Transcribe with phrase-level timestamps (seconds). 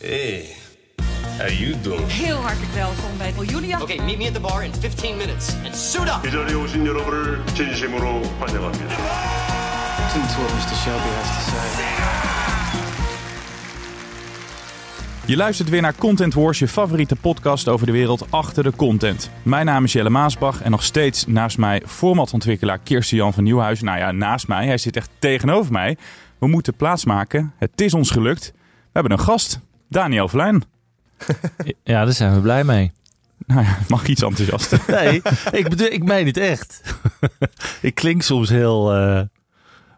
[0.00, 0.54] Hey,
[1.38, 2.06] how you doing?
[2.06, 3.80] Heel hartelijk welkom bij Julia.
[3.80, 6.26] Okay, meet me at the bar in 15 minutes and suit up.
[6.26, 8.94] 이 자리에 오신 여러분을 진심으로 환영합니다.
[9.98, 10.74] Listen to what Mr.
[10.74, 11.64] Shelby has to say.
[15.26, 19.30] Je luistert weer naar Content Wars, je favoriete podcast over de wereld achter de content.
[19.42, 23.84] Mijn naam is Jelle Maasbach en nog steeds naast mij formatontwikkelaar Kirsten Jan van Nieuwhuizen.
[23.84, 25.96] Nou ja, naast mij, hij zit echt tegenover mij.
[26.38, 27.52] We moeten plaatsmaken.
[27.58, 28.52] Het is ons gelukt.
[28.54, 30.63] We hebben een gast, Daniel Vlijn.
[31.83, 32.91] Ja, daar zijn we blij mee.
[33.45, 34.81] Nou ja, mag iets enthousiaster.
[35.01, 36.81] Nee, ik bedoel, ik meen het echt.
[37.81, 39.21] ik klink soms heel, eh,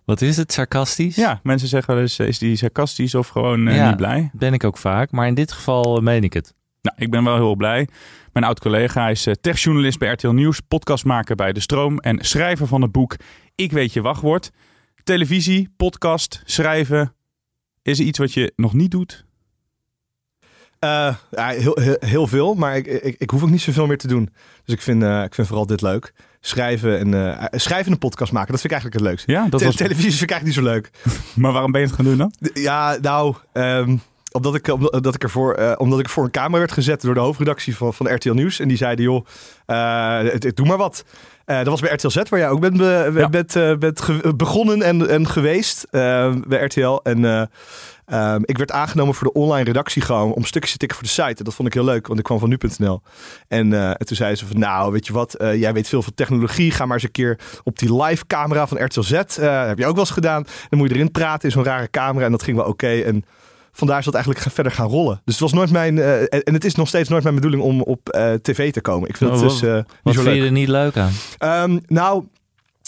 [0.06, 1.16] wat is het, sarcastisch?
[1.16, 4.30] Ja, mensen zeggen wel eens, is die sarcastisch of gewoon eh, Ja, niet blij?
[4.34, 6.54] Ben ik ook vaak, maar in dit geval eh, meen ik het.
[6.82, 7.88] Nou, ik ben wel heel blij.
[8.34, 12.82] Mijn oud-collega is eh, techjournalist bij RTL Nieuws, podcastmaker bij De Stroom en schrijver van
[12.82, 13.16] het boek
[13.56, 14.52] Ik weet je wachtwoord.
[15.04, 17.14] Televisie, podcast, schrijven.
[17.82, 19.26] Is er iets wat je nog niet doet?
[20.82, 23.98] Eh, ja, heel, heel, heel veel, maar ik, ik, ik hoef ook niet zoveel meer
[23.98, 24.30] te doen.
[24.66, 26.14] Dus ik vind, eh, ik vind vooral dit leuk.
[26.40, 29.32] Schrijven en, eh, schrijven en een podcast maken, dat vind ik eigenlijk het leukste.
[29.32, 29.76] Ja, dat Te- was...
[29.76, 30.92] Televisie vind ik eigenlijk niet zo leuk.
[31.42, 32.34] Maar waarom ben je het gaan doen dan?
[32.54, 33.98] Ja, nou, ehm,
[34.32, 37.76] omdat, ik, omdat, ik ervoor, omdat ik voor een camera werd gezet door de hoofdredactie
[37.76, 38.60] van, van RTL Nieuws.
[38.60, 39.26] En die zeiden, joh,
[39.66, 41.04] het- het- doe maar wat.
[41.52, 43.30] Eh, dat was bij RTL Z, waar jij ook bent, be- Ja.
[43.30, 44.02] bent, eh, bent
[44.38, 47.00] begonnen en, en geweest eh, bij RTL.
[47.04, 47.44] En eh,
[48.06, 51.14] ehm, ik werd aangenomen voor de online redactie gewoon om stukjes te tikken voor de
[51.14, 51.38] site.
[51.38, 53.02] En dat vond ik heel leuk, want ik kwam van nu.nl.
[53.48, 56.72] En, en toen zeiden ze van, nou, weet je wat, jij weet veel van technologie.
[56.72, 59.12] Ga maar eens een keer op die live camera van RTL Z.
[59.12, 60.44] heb je ook wel eens gedaan.
[60.70, 62.26] Dan moet je erin praten in zo'n rare camera.
[62.26, 62.88] En dat ging wel oké.
[63.02, 63.24] En
[63.72, 65.22] vandaar is dat eigenlijk verder gaan rollen.
[65.26, 67.82] Dus het was nooit mijn, eh, en, het is nog steeds nooit mijn bedoeling om
[67.82, 69.10] op eh, tv te komen.
[69.10, 69.72] Ik vind Oh, het dus niet
[70.04, 70.36] Wat zo vind leuk.
[70.36, 71.12] je er niet leuk aan?
[71.38, 72.24] Ehm, nou,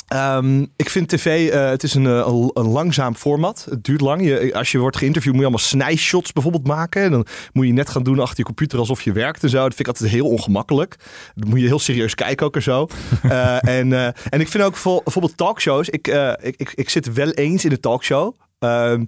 [0.08, 3.68] ehm, ik vind tv, het is een, een, een langzaam format.
[3.70, 4.24] Het duurt lang.
[4.26, 7.02] Je, als je wordt geïnterviewd moet je allemaal snijshots bijvoorbeeld maken.
[7.04, 9.58] En dan moet je net gaan doen achter je computer alsof je werkt en zo.
[9.58, 10.96] Dat vind ik altijd heel ongemakkelijk.
[11.36, 12.88] Dan moet je heel serieus kijken ook en zo.
[13.62, 13.94] En,
[14.30, 15.90] en ik vind ook vol- bijvoorbeeld talkshows.
[15.90, 16.08] Ik,
[16.42, 18.36] ik, ik, ik zit wel eens in een talkshow.
[18.60, 19.04] Ehm,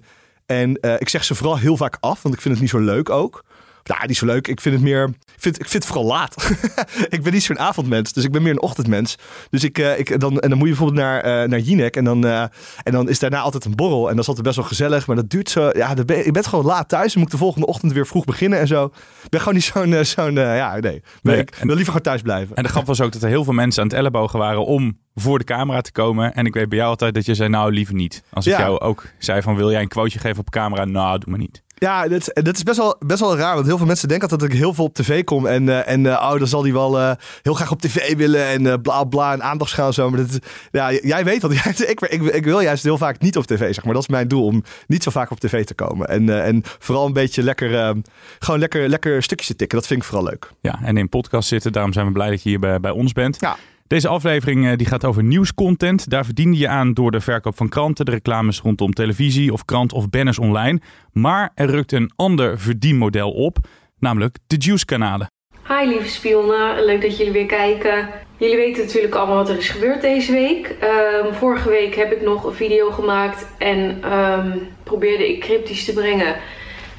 [0.46, 2.78] en eh, ik zeg ze vooral heel vaak af, want ik vind het niet zo
[2.78, 3.44] leuk ook.
[3.88, 4.48] Ja, niet zo leuk.
[4.48, 5.04] Ik vind het meer.
[5.04, 6.50] Ik vind, ik vind het vooral laat.
[7.08, 9.16] ik ben niet zo'n avondmens, dus ik ben meer een ochtendmens.
[9.50, 11.96] Dus ik, eh, ik dan, en dan moet je bijvoorbeeld naar, eh naar Jinek.
[11.96, 12.40] En dan, eh,
[12.82, 14.04] en dan is daarna altijd een borrel.
[14.08, 15.06] En dat is altijd best wel gezellig.
[15.06, 15.70] Maar dat duurt zo.
[15.72, 17.12] Ja, dan ben, je bent gewoon laat thuis.
[17.12, 18.84] Dan moet ik de volgende ochtend weer vroeg beginnen en zo.
[19.22, 20.04] Ik ben gewoon niet zo'n.
[20.04, 21.02] zo'n ja, nee.
[21.22, 22.56] Ik wil liever gewoon thuis blijven.
[22.56, 24.98] En de grap was ook dat er heel veel mensen aan het ellebogen waren om
[25.14, 26.34] voor de camera te komen.
[26.34, 28.22] En ik weet bij jou altijd dat je zei, nou liever niet.
[28.32, 28.58] Als ik Ja.
[28.58, 30.84] jou ook zei van, wil jij een quoteje geven op camera?
[30.84, 31.62] Nou, doe maar niet.
[31.78, 33.54] Ja, dat, is- dat is best wel, best wel raar.
[33.54, 35.46] Want heel veel mensen denken dat ik heel veel op tv kom.
[35.46, 37.10] En, eh, en eh, oh, dan zal die wel eh,
[37.42, 38.46] heel graag op tv willen.
[38.46, 39.32] En bla bla.
[39.32, 40.10] En aandachtsgaan en zo.
[40.10, 40.38] Maar dat,
[40.70, 41.52] ja, jij weet dat.
[41.86, 43.74] Ik, ik, ik wil juist heel vaak niet op tv.
[43.74, 43.92] Zeg maar.
[43.94, 44.44] Dat is mijn doel.
[44.44, 46.08] Om niet zo vaak op tv te komen.
[46.08, 47.78] En, en vooral een beetje lekker.
[47.78, 47.90] eh,
[48.38, 49.78] gewoon lekker, lekker stukjes te tikken.
[49.78, 50.50] Dat vind ik vooral leuk.
[50.60, 51.72] Ja, en in podcast zitten.
[51.72, 53.36] Daarom zijn we blij dat je hier bij, bij ons bent.
[53.40, 53.56] Ja.
[53.86, 56.10] Deze aflevering eh, die gaat over nieuwscontent.
[56.10, 59.92] Daar verdien je aan door de verkoop van kranten, de reclames rondom televisie of krant
[59.92, 60.80] of banners online.
[61.12, 63.58] Maar er rukt een ander verdienmodel op,
[63.98, 65.26] namelijk de Juice-kanalen.
[65.68, 68.08] Hi lieve spionnen, leuk dat jullie weer kijken.
[68.36, 70.76] Jullie weten natuurlijk allemaal wat er is gebeurd deze week.
[70.80, 75.92] Ehm, vorige week heb ik nog een video gemaakt en ehm, probeerde ik cryptisch te
[75.92, 76.36] brengen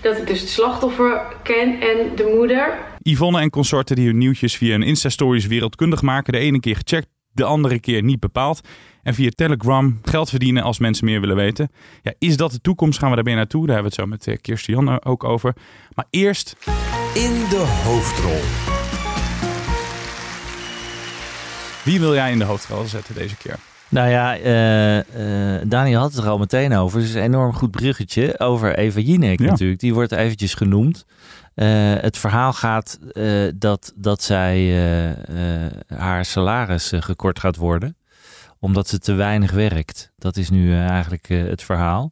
[0.01, 2.77] dat ik dus het slachtoffer ken en de moeder.
[3.01, 6.33] Yvonne en consorten die hun nieuwtjes via hun Insta-stories wereldkundig maken.
[6.33, 8.61] De ene keer gecheckt, de andere keer niet bepaald.
[9.03, 11.71] En via Telegram geld verdienen als mensen meer willen weten.
[12.01, 12.99] Ja, is dat de toekomst?
[12.99, 13.65] Gaan we daar weer naartoe?
[13.65, 15.55] Daar hebben we het zo met eh, Kirsten Jan ook over.
[15.93, 16.55] Maar eerst
[17.13, 18.41] In de hoofdrol.
[21.83, 23.59] Wie wil jij in de hoofdrol zetten deze keer?
[23.89, 26.99] Nou ja, eh, Daniel had het er al meteen over.
[26.99, 29.49] Het is een enorm goed bruggetje over Eva Jinek Ja.
[29.49, 29.79] natuurlijk.
[29.79, 31.05] Die wordt eventjes genoemd.
[31.55, 32.99] Eh, het verhaal gaat
[33.55, 34.73] dat, dat zij
[35.87, 37.95] haar salaris gekort gaat worden.
[38.59, 40.11] Omdat ze te weinig werkt.
[40.17, 42.11] Dat is nu eigenlijk het verhaal.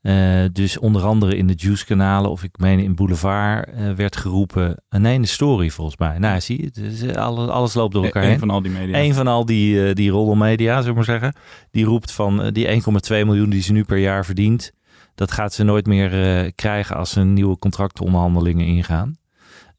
[0.00, 4.76] Eh, dus onder andere in de Juice-kanalen, of ik meen in Boulevard, eh, werd geroepen.
[4.88, 6.18] eh, nee, in de story volgens mij.
[6.18, 8.38] Nou, zie je, is, eh, alles, alles loopt door elkaar Een heen.
[8.38, 8.98] van al die media.
[8.98, 11.32] Een van al die, die roddelmedia, zullen we maar zeggen.
[11.70, 14.72] Die roept van die 1,2 miljoen die ze nu per jaar verdient.
[15.14, 19.16] Dat gaat ze nooit meer krijgen als ze nieuwe contractonderhandelingen ingaan.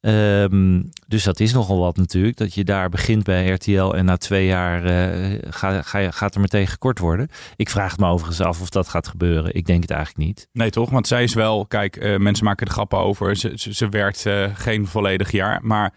[0.02, 2.38] Ehm, dus dat is nogal wat natuurlijk.
[2.38, 6.42] Dat je daar begint bij RTL en na twee jaar uh, ga, ga, gaat er
[6.42, 7.30] meteen gekort worden.
[7.56, 9.56] Ik vraag me overigens af of dat gaat gebeuren.
[9.56, 10.48] Ik denk het eigenlijk niet.
[10.52, 10.90] Nee toch?
[10.90, 13.36] Want zij is wel, kijk, uh, mensen maken er grappen over.
[13.36, 15.60] Ze, ze, werkt uh, geen volledig jaar.
[15.64, 15.94] Maar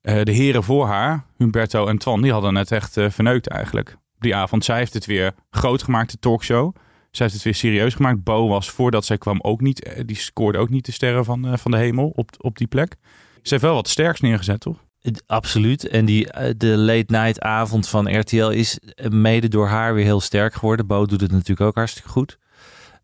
[0.00, 3.96] de heren voor haar, Humberto en Twan, die hadden het echt verneukt eigenlijk.
[4.18, 6.74] Die avond, zij heeft het weer groot gemaakt, de talkshow.
[7.10, 8.22] Zij heeft het weer serieus gemaakt.
[8.22, 10.02] Bo was voordat zij kwam ook niet.
[10.06, 12.96] Die scoorde ook niet de sterren van, van de hemel op, op die plek.
[13.42, 14.84] Ze heeft wel wat sterks neergezet, toch?
[15.26, 15.88] Absoluut.
[15.88, 16.26] En die,
[16.56, 18.78] de late night avond van RTL is
[19.08, 20.86] mede door haar weer heel sterk geworden.
[20.86, 22.38] Bo doet het natuurlijk ook hartstikke goed.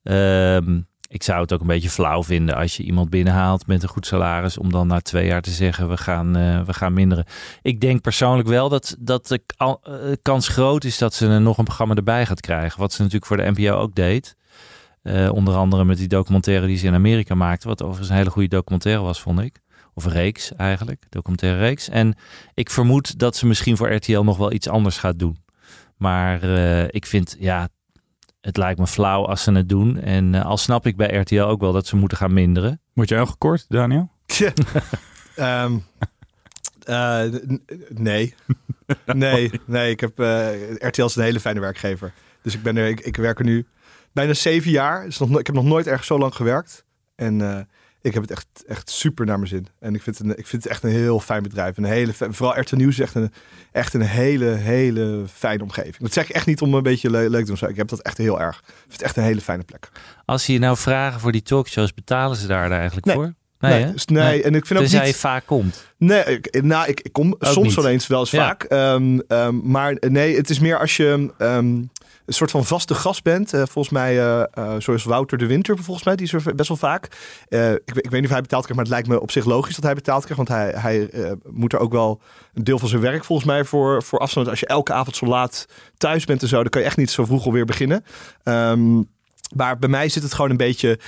[0.03, 3.89] Um, ik zou het ook een beetje flauw vinden als je iemand binnenhaalt met een
[3.89, 4.59] goed salaris.
[4.59, 7.25] Om dan na twee jaar te zeggen we gaan, uh, we gaan minderen.
[7.63, 9.41] Ik denk persoonlijk wel dat, dat de
[10.23, 12.81] kans groot is dat ze nog een programma erbij gaat krijgen.
[12.81, 14.37] Wat ze natuurlijk voor de NPO ook deed.
[15.03, 17.69] Uh, onder andere met die documentaire die ze in Amerika maakte.
[17.69, 19.61] Wat overigens een hele goede documentaire was, vond ik.
[19.95, 21.89] Of reeks eigenlijk, documentaire reeks.
[21.89, 22.15] En
[22.55, 25.45] ik vermoed dat ze misschien voor RTL nog wel iets anders gaat doen.
[25.97, 26.45] Maar
[26.91, 27.69] ik vind, ja,
[28.47, 30.01] het lijkt me flauw als ze het doen.
[30.01, 32.81] En uh, al snap ik bij RTL ook wel dat ze moeten gaan minderen.
[32.93, 34.11] Word jij al gekort, Daniel?
[35.37, 35.85] um,
[36.89, 37.23] uh,
[37.89, 38.35] nee.
[39.07, 39.91] nee, nee.
[39.91, 40.19] Ik heb,
[40.79, 42.13] RTL is een hele fijne werkgever.
[42.43, 43.67] Dus ik ben er, ik, ik werk er nu
[44.13, 45.07] bijna zeven jaar.
[45.07, 46.85] Is nog, ik heb nog nooit ergens zo lang gewerkt.
[47.15, 47.69] En
[48.03, 49.67] ik heb het echt, echt super naar mijn zin.
[49.79, 51.77] En ik vind, het, ik vind het echt een heel fijn bedrijf.
[51.77, 53.33] Een hele, vooral RTL Nieuws is echt een,
[53.73, 55.99] echt een hele, hele fijne omgeving.
[55.99, 57.69] Dat zeg ik echt niet om een beetje le leuk te doen.
[57.69, 58.59] Ik heb dat echt heel erg.
[58.59, 59.89] Ik vind het echt een hele fijne plek.
[60.25, 63.15] Als je nou vragen voor die talkshows, betalen ze daar eigenlijk nee.
[63.15, 63.35] voor?
[63.59, 65.17] Nee, nee, nee, nee, en ik vind ook Tenzij niet...
[65.17, 65.87] vaak komt.
[65.99, 68.47] Nee, ik, nou, ik, ik kom Ook soms wel eens, wel eens Ja.
[68.47, 68.63] vaak.
[68.63, 71.83] Ehm, ehm, maar nee, het is meer als je ehm,
[72.27, 73.53] een soort van vaste gast bent.
[73.53, 77.05] Eh, volgens mij, eh, zoals Wouter de Winter, volgens mij, die is best wel vaak.
[77.49, 79.75] Ik, ik weet niet of hij betaald krijgt, maar het lijkt me op zich logisch
[79.75, 80.49] dat hij betaald krijgt.
[80.49, 81.11] Want hij, hij
[81.51, 82.21] moet er ook wel
[82.55, 84.49] een deel van zijn werk volgens mij voor, voor afstand.
[84.49, 87.11] Als je elke avond zo laat thuis bent en zo, dan kan je echt niet
[87.11, 88.05] zo vroeg alweer beginnen.
[88.43, 89.03] Ehm,
[89.55, 90.99] maar bij mij zit het gewoon een beetje.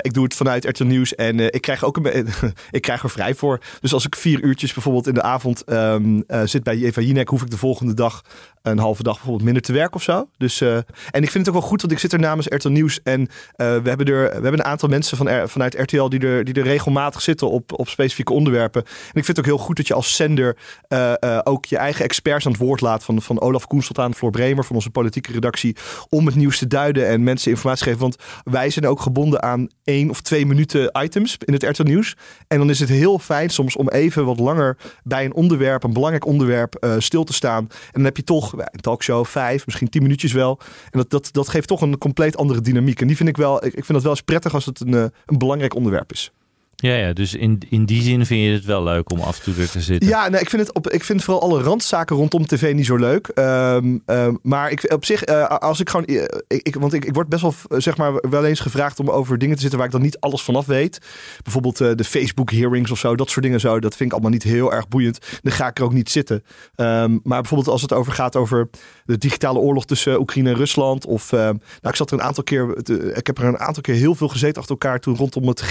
[0.00, 2.28] ik doe het vanuit RTL Nieuws en ik krijg ook een
[2.70, 3.60] ik krijg er vrij voor.
[3.80, 7.28] Dus als ik vier uurtjes bijvoorbeeld in de avond ehm, eh, zit bij Eva Jinek,
[7.28, 8.24] hoef ik de volgende dag
[8.62, 10.28] een halve dag bijvoorbeeld minder te werken of zo.
[10.36, 10.76] Dus, eh,
[11.10, 13.20] en ik vind het ook wel goed, want ik zit er namens RTL Nieuws en
[13.20, 13.26] eh,
[13.56, 16.62] we, hebben er, we hebben een aantal mensen van, vanuit RTL die er, die er
[16.62, 18.82] regelmatig zitten op, op specifieke onderwerpen.
[18.84, 20.56] En ik vind het ook heel goed dat je als zender
[20.88, 23.04] eh, ook je eigen experts aan het woord laat.
[23.04, 25.76] Van, van Olaf Koens tot aan Floor Bremer van onze politieke redactie.
[26.08, 28.00] Om het nieuws te duiden en mensen informatie te geven.
[28.00, 32.16] Want wij zijn ook gebonden aan één of twee minuten items in het RTL Nieuws.
[32.48, 35.92] En dan is het heel fijn soms om even wat langer bij een onderwerp, een
[35.92, 37.68] belangrijk onderwerp, stil te staan.
[37.70, 40.58] En dan heb je toch een talkshow vijf, misschien tien minuutjes wel.
[40.90, 43.00] En dat, dat, dat geeft toch een compleet andere dynamiek.
[43.00, 44.94] En die vind ik wel, ik, ik vind dat wel eens prettig als het een,
[44.94, 46.32] eh, een belangrijk onderwerp is.
[46.80, 49.42] Ja, ja, dus in, in die zin vind je het wel leuk om af en
[49.42, 50.08] toe er te zitten.
[50.08, 52.96] Ja, nee, ik, vind het op, ik vind vooral alle randzaken rondom tv niet zo
[52.96, 53.26] leuk.
[53.28, 56.04] Ehm, ehm, maar ik, op zich, eh, als ik gewoon.
[56.06, 59.38] eh, ik, want ik, ik word best wel, zeg maar, wel eens gevraagd om over
[59.38, 60.98] dingen te zitten waar ik dan niet alles vanaf weet.
[61.42, 63.80] Bijvoorbeeld eh, de Facebook-hearings of zo, dat soort dingen zo.
[63.80, 65.18] Dat vind ik allemaal niet heel erg boeiend.
[65.42, 66.42] Dan ga ik er ook niet zitten.
[66.74, 68.68] Ehm, maar bijvoorbeeld als het over gaat over
[69.04, 71.06] de digitale oorlog tussen Oekraïne en Rusland.
[71.06, 72.76] Of, nou, ik zat er een aantal keer.
[73.16, 75.62] ik heb er een aantal keer heel veel gezeten achter elkaar toen rondom het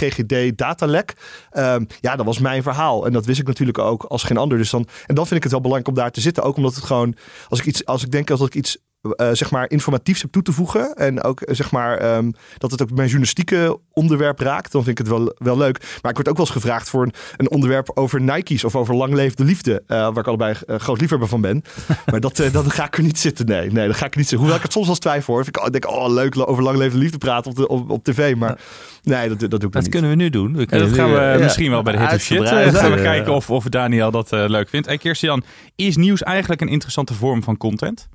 [1.52, 3.06] Ehm, ja, dat was mijn verhaal.
[3.06, 4.58] En dat wist ik natuurlijk ook als geen ander.
[4.58, 6.44] Dus dan, en dan vind ik het wel belangrijk om daar te zitten.
[6.44, 7.16] Ook omdat het gewoon,
[7.50, 10.42] als ik, iets, als ik denk dat ik iets eh, zeg maar informatiefs heb toe
[10.42, 10.94] te voegen.
[10.96, 14.72] En ook eh, zeg maar ehm, dat het ook mijn journalistieke onderwerp raakt.
[14.72, 15.80] Dan vind ik het wel, wel leuk.
[16.02, 18.96] Maar ik word ook wel eens gevraagd voor een, een onderwerp over Nike's of over
[18.96, 19.84] lang leefde liefde.
[19.88, 21.64] eh, waar ik allebei groot liefhebber van ben.
[22.12, 23.46] maar dat, eh, dan ga ik er niet zitten.
[23.46, 24.38] Nee, nee, dat ga ik niet zitten.
[24.38, 25.44] Hoewel ik het soms wel eens twijfel hoor.
[25.48, 28.36] Ik, denk, oh leuk over lang leefde liefde praten op, de, op, op tv.
[28.36, 28.60] Maar
[29.04, 29.92] nee, dat, dat doe ik dan Dat niet.
[29.92, 30.54] kunnen we nu doen.
[30.54, 32.40] We Ja, kunnen dat gaan we misschien wel bij de hit of shit.
[32.40, 34.88] uitgebreid, gaan we kijken of, of Daniel dat eh, leuk vindt.
[34.88, 35.44] Hey Kirstian,
[35.76, 38.10] is nieuws eigenlijk een interessante vorm van content?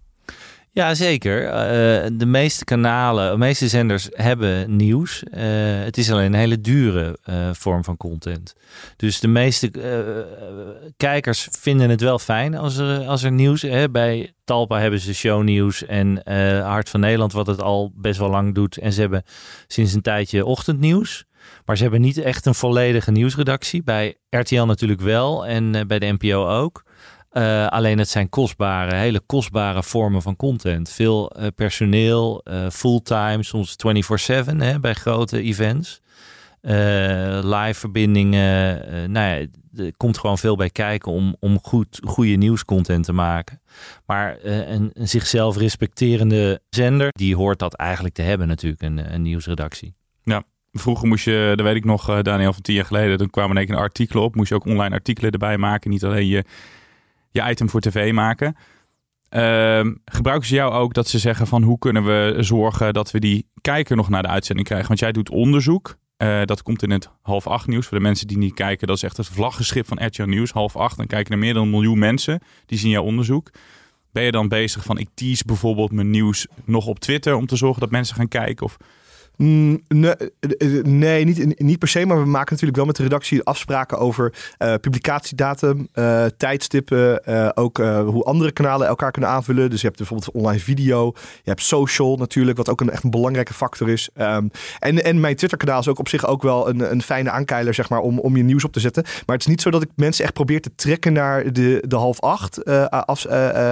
[0.75, 1.45] Ja, zeker.
[1.47, 5.23] Eh, de meeste kanalen, de meeste zenders hebben nieuws.
[5.23, 5.43] Eh,
[5.85, 8.55] het is alleen een hele dure eh, vorm van content.
[8.97, 9.71] Dus de meeste
[10.97, 13.63] kijkers vinden het wel fijn als er, als er nieuws...
[13.63, 16.21] Hè, bij Talpa hebben ze shownieuws en
[16.63, 17.33] Hart van Nederland...
[17.33, 18.77] wat het al best wel lang doet.
[18.77, 19.23] En ze hebben
[19.67, 21.25] sinds een tijdje ochtendnieuws.
[21.65, 23.83] Maar ze hebben niet echt een volledige nieuwsredactie.
[23.83, 26.85] Bij RTL natuurlijk wel en bij de NPO ook.
[27.37, 30.91] Uh, alleen het zijn kostbare, hele kostbare vormen van content.
[30.91, 33.77] Veel uh, personeel, uh, fulltime, soms
[34.53, 36.01] 24/7 hè, bij grote events.
[37.43, 39.13] live verbindingen.
[39.13, 39.47] nou ja,
[39.85, 43.61] er komt gewoon veel bij kijken om, om goed, goede nieuwscontent te maken.
[44.07, 49.23] Maar een, een zichzelf respecterende zender, die hoort dat eigenlijk te hebben natuurlijk, een, een
[49.23, 49.95] nieuwsredactie.
[50.23, 53.31] Ja, vroeger moest je, dat weet ik nog, eh, Daniel, van tien jaar geleden, dan
[53.31, 54.35] kwamen in één keer artikelen op.
[54.35, 56.45] Moest je ook online artikelen erbij maken, niet alleen je,
[57.35, 58.57] je item voor tv maken.
[59.29, 63.21] Ehm, gebruiken ze jou ook dat ze zeggen van hoe kunnen we zorgen dat we
[63.21, 64.89] die kijker nog naar de uitzending krijgen?
[64.89, 65.97] Want jij doet onderzoek.
[66.17, 67.87] Eh, dat komt in het half acht nieuws.
[67.87, 70.51] Voor de mensen die niet kijken, dat is echt het vlaggenschip van RTL Nieuws.
[70.53, 72.41] Half acht, dan kijken er meer dan een miljoen mensen.
[72.67, 73.51] Die zien jouw onderzoek.
[74.13, 77.57] Ben je dan bezig van ik tease bijvoorbeeld mijn nieuws nog op Twitter om te
[77.57, 78.67] zorgen dat mensen gaan kijken?
[78.67, 78.77] Of
[79.37, 82.07] nee, eh, nee niet, niet per se.
[82.07, 85.89] Maar we maken natuurlijk wel met de redactie afspraken over uh, publicatiedatum,
[86.37, 87.27] tijdstippen.
[87.57, 89.71] ook hoe andere kanalen elkaar kunnen aanvullen.
[89.71, 91.13] Dus je hebt bijvoorbeeld online video.
[91.17, 94.09] Je hebt social natuurlijk, wat ook een echt een belangrijke factor is.
[94.17, 97.75] Um, en, en mijn Twitter-kanaal is ook op zich ook wel een, een fijne aankeiler,
[97.75, 99.03] zeg maar, om, om je nieuws op te zetten.
[99.03, 101.97] Maar het is niet zo dat ik mensen echt probeer te trekken naar de, de
[101.97, 102.69] half acht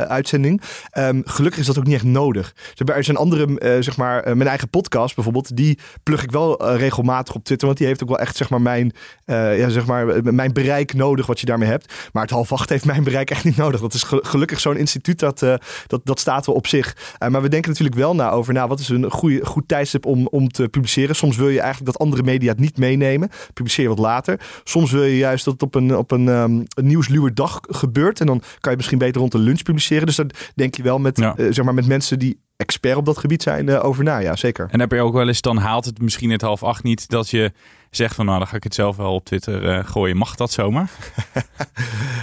[0.09, 0.63] uitzending.
[0.99, 2.55] Um, gelukkig is dat ook niet echt nodig.
[2.75, 7.35] Er zijn andere, zeg maar, mijn eigen podcast bijvoorbeeld die plug ik wel eh, regelmatig
[7.35, 7.67] op Twitter.
[7.67, 8.93] Want die heeft ook wel echt zeg maar, mijn,
[9.27, 11.93] uh, ja, zeg maar, mijn bereik nodig wat je daarmee hebt.
[12.13, 13.81] Maar het half acht heeft mijn bereik echt niet nodig.
[13.81, 15.55] Dat is gelukkig zo'n instituut dat, uh,
[15.87, 16.97] dat, dat staat wel op zich.
[17.19, 20.27] maar we denken natuurlijk wel na over nou, wat is een goede, goed tijdstip om,
[20.27, 21.17] om te publiceren.
[21.17, 23.31] Soms wil je eigenlijk dat andere media het niet meenemen.
[23.53, 24.41] Publiceer wat later.
[24.65, 28.21] Soms wil je juist dat het op een, op een, um, een nieuwsluwe dag gebeurt.
[28.21, 30.07] En dan kan je misschien beter rond de lunch publiceren.
[30.07, 31.35] Dus dan denk je wel met, ja.
[31.37, 34.19] zeg maar, met mensen die expert op dat gebied zijn uh, over na.
[34.19, 34.69] Ja, zeker.
[34.71, 37.31] En heb je ook wel eens, dan haalt het misschien het half acht niet dat
[37.31, 37.53] je
[37.91, 40.17] zegt van nou, dan ga ik het zelf wel op Twitter uh, gooien.
[40.17, 40.91] Mag dat zomaar?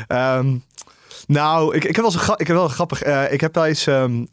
[0.07, 0.63] um,
[1.27, 3.05] nou, ik, ik heb wel zo ik heb wel grappig.
[3.05, 3.85] Uh, ik heb wel eens.
[3.85, 4.27] Um,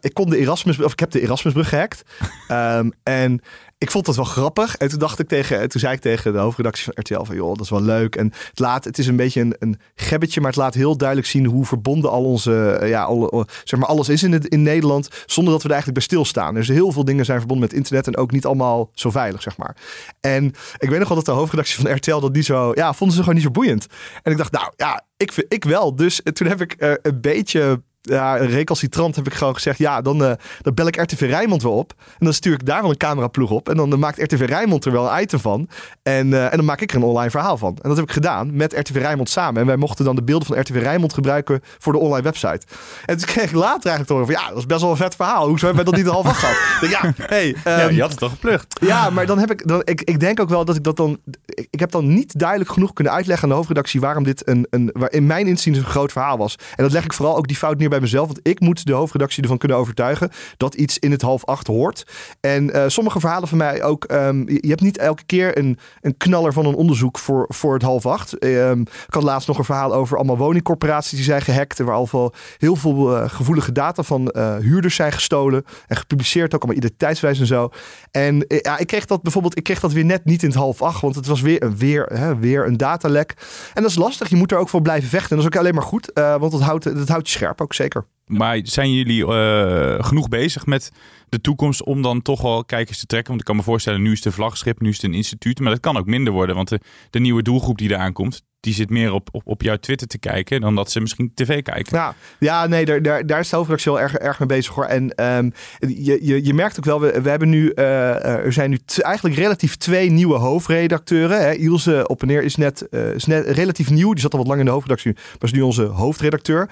[0.00, 2.02] ik kon de Erasmus of ik heb de Erasmusbrug gehackt.
[2.48, 3.40] um, en
[3.82, 4.76] ik vond dat wel grappig.
[4.76, 7.48] En toen dacht ik tegen, toen zei ik tegen de hoofdredactie van RTL van joh,
[7.48, 8.16] dat is wel leuk.
[8.16, 11.28] En het laat, het is een beetje een, een gebbetje, maar het laat heel duidelijk
[11.28, 15.08] zien hoe verbonden al onze, ja, al, zeg maar alles is in, het, in Nederland,
[15.26, 16.54] zonder dat we er eigenlijk bij stilstaan.
[16.54, 19.56] Dus heel veel dingen zijn verbonden met internet en ook niet allemaal zo veilig, zeg
[19.56, 19.76] maar.
[20.20, 20.44] En
[20.78, 23.22] ik weet nog wel dat de hoofdredactie van RTL dat niet zo, ja, vonden ze
[23.22, 23.86] gewoon niet zo boeiend.
[24.22, 25.96] En ik dacht, nou ja, ik, ik wel.
[25.96, 30.32] Dus toen heb ik een beetje ja, recalcitrant heb ik gewoon gezegd, ja, dan, uh,
[30.60, 31.92] dan bel ik RTV Rijnmond wel op.
[31.98, 33.68] En dan stuur ik daar wel een cameraploeg op.
[33.68, 35.68] En dan, dan maakt RTV Rijnmond er wel een item van.
[36.02, 37.78] En, uh, en dan maak ik er een online verhaal van.
[37.82, 39.60] En dat heb ik gedaan met RTV Rijnmond samen.
[39.60, 42.60] En wij mochten dan de beelden van RTV Rijnmond gebruiken voor de online website.
[43.04, 44.96] En toen kreeg ik later eigenlijk te horen van, ja, dat is best wel een
[44.96, 45.48] vet verhaal.
[45.48, 46.90] Hoezo hebben wij dat niet al van gehad?
[46.90, 48.78] ja, hey, um, ja, je had het toch geplucht.
[48.80, 51.18] Ja, maar dan heb ik, dan, ik, ik denk ook wel dat ik dat dan,
[51.46, 54.66] ik, ik heb dan niet duidelijk genoeg kunnen uitleggen aan de hoofdredactie waarom dit een,
[54.70, 56.56] een waar in mijn inziens een groot verhaal was.
[56.76, 58.92] En dat leg ik vooral ook die fout neer bij mezelf, want ik moet de
[58.92, 62.06] hoofdredactie ervan kunnen overtuigen dat iets in het half acht hoort.
[62.40, 66.16] En uh, sommige verhalen van mij ook, um, je hebt niet elke keer een, een
[66.16, 68.44] knaller van een onderzoek voor, voor het half acht.
[68.44, 71.78] Um, ik had laatst nog een verhaal over allemaal woningcorporaties die zijn gehackt.
[71.78, 75.64] En waar al veel, heel veel uh, gevoelige data van uh, huurders zijn gestolen.
[75.86, 77.70] En gepubliceerd, ook allemaal identiteitswijs en zo.
[78.10, 80.82] En ja, ik kreeg dat bijvoorbeeld, ik kreeg dat weer net niet in het half
[80.82, 81.00] acht.
[81.00, 83.34] Want het was weer, een, weer, hè, weer een datalek.
[83.74, 84.28] En dat is lastig.
[84.28, 85.30] Je moet er ook voor blijven vechten.
[85.30, 86.10] En dat is ook alleen maar goed.
[86.14, 87.74] want dat houdt, dat houdt je scherp ook.
[87.82, 88.06] Baker.
[88.32, 90.90] Maar zijn jullie uh, genoeg bezig met
[91.28, 93.28] de toekomst om dan toch wel kijkers te trekken?
[93.28, 95.60] Want ik kan me voorstellen, nu is het een vlaggenschip, nu is het een instituut.
[95.60, 96.68] Maar dat kan ook minder worden, want
[97.10, 100.18] de, nieuwe doelgroep die eraan komt, die zit meer op, op, op jouw Twitter te
[100.18, 101.96] kijken dan dat ze misschien tv kijken.
[101.96, 104.84] Ja, ja nee, daar, daar, daar is de hoofdredactie wel erg, erg mee bezig hoor.
[104.84, 108.70] En um, je, je, je merkt ook wel, we, we hebben nu, uh, er zijn
[108.70, 111.40] nu eigenlijk relatief twee nieuwe hoofdredacteuren.
[111.40, 111.52] Hè.
[111.52, 114.58] Ilse op en neer is net, is net relatief nieuw, die zat al wat lang
[114.58, 116.70] in de hoofdredactie, maar is nu onze hoofdredacteur.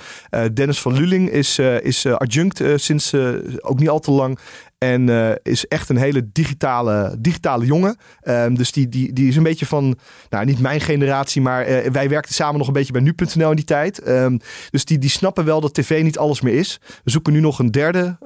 [0.53, 3.15] Dennis van Luling is, is adjunct sinds
[3.61, 4.39] ook niet al te lang.
[4.79, 7.97] En is echt een hele digitale, digitale jongen.
[8.23, 12.09] Um, dus die, die, die is een beetje van, nou niet mijn generatie, maar wij
[12.09, 14.09] werkten samen nog een beetje bij nu.nl in die tijd.
[14.09, 14.41] Um,
[14.71, 16.81] dus die, die snappen wel dat tv niet alles meer is.
[17.05, 18.17] We zoeken nu nog een derde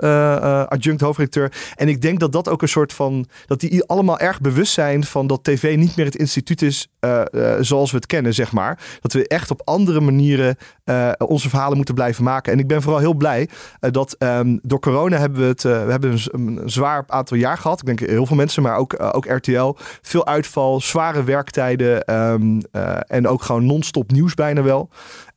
[0.68, 1.52] adjunct hoofdredacteur.
[1.74, 5.04] En ik denk dat dat ook een soort van, dat die allemaal erg bewust zijn
[5.04, 6.88] van dat tv niet meer het instituut is
[7.60, 8.78] zoals we het kennen, zeg maar.
[9.00, 10.56] Dat we echt op andere manieren
[11.18, 12.52] onze verhalen moeten blijven maken.
[12.52, 13.48] En ik ben vooral heel blij
[13.80, 17.80] dat um, door corona hebben we het, we hebben een zwaar aantal jaar gehad.
[17.80, 19.76] Ik denk heel veel mensen, maar ook, ook RTL.
[20.02, 24.90] Veel uitval, zware werktijden uh, en ook gewoon non-stop nieuws bijna wel.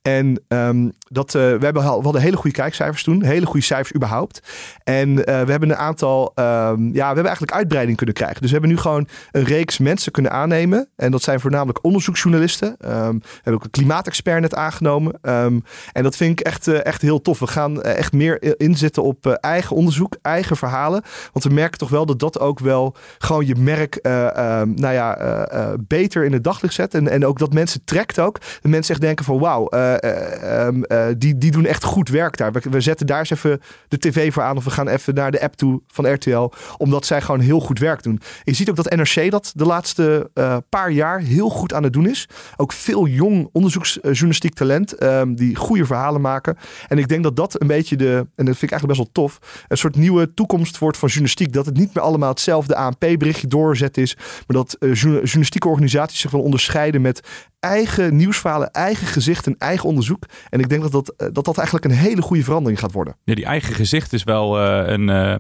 [0.08, 3.24] En um, dat, uh, we, hebben, we hadden hele goede kijkcijfers toen.
[3.24, 4.42] Hele goede cijfers überhaupt.
[4.84, 6.32] En uh, we hebben een aantal...
[6.36, 8.42] Um, ja, we hebben eigenlijk uitbreiding kunnen krijgen.
[8.42, 10.90] Dus we hebben nu gewoon een reeks mensen kunnen aannemen.
[10.96, 12.68] En dat zijn voornamelijk onderzoeksjournalisten.
[12.68, 15.20] Um, we hebben ook een klimaatexpert net aangenomen.
[15.22, 17.40] en dat vind ik echt, uh, echt heel tof.
[17.40, 21.04] We gaan echt meer inzetten op eigen onderzoek, eigen verhalen.
[21.34, 25.18] Want we merken toch wel dat dat ook wel gewoon je merk nou ja,
[25.88, 26.94] beter in het daglicht zet.
[26.94, 28.40] En, en ook dat mensen trekt ook.
[28.62, 29.68] Dat mensen echt denken van wauw
[30.00, 32.52] eh, ehm, eh, die, die doen echt goed werk daar.
[32.52, 35.42] We, zetten daar eens even de tv voor aan of we gaan even naar de
[35.42, 36.52] app toe van RTL.
[36.78, 38.22] Omdat zij gewoon heel goed werk doen.
[38.44, 41.94] Je ziet ook dat NRC dat de laatste eh, paar jaar heel goed aan het
[41.94, 42.28] doen is.
[42.56, 46.58] Ook veel jong onderzoeksjournalistiek talent ehm, die goede verhalen maken.
[46.88, 49.26] En ik denk dat dat een beetje de, en dat vind ik eigenlijk best wel
[49.26, 51.54] tof, een soort nieuwe toekomst wordt van journalistiek.
[51.54, 54.16] Dat het niet meer allemaal hetzelfde ANP-berichtje doorzet is.
[54.16, 57.22] Maar dat eh, journa- journalistieke organisaties zich wel onderscheiden met
[57.68, 60.24] eigen nieuwsverhalen, eigen gezicht en eigen onderzoek.
[60.50, 63.16] En ik denk dat dat, eh, dat, dat eigenlijk een hele goede verandering gaat worden.
[63.24, 65.36] Ja, die eigen gezicht is wel eh, een, eh,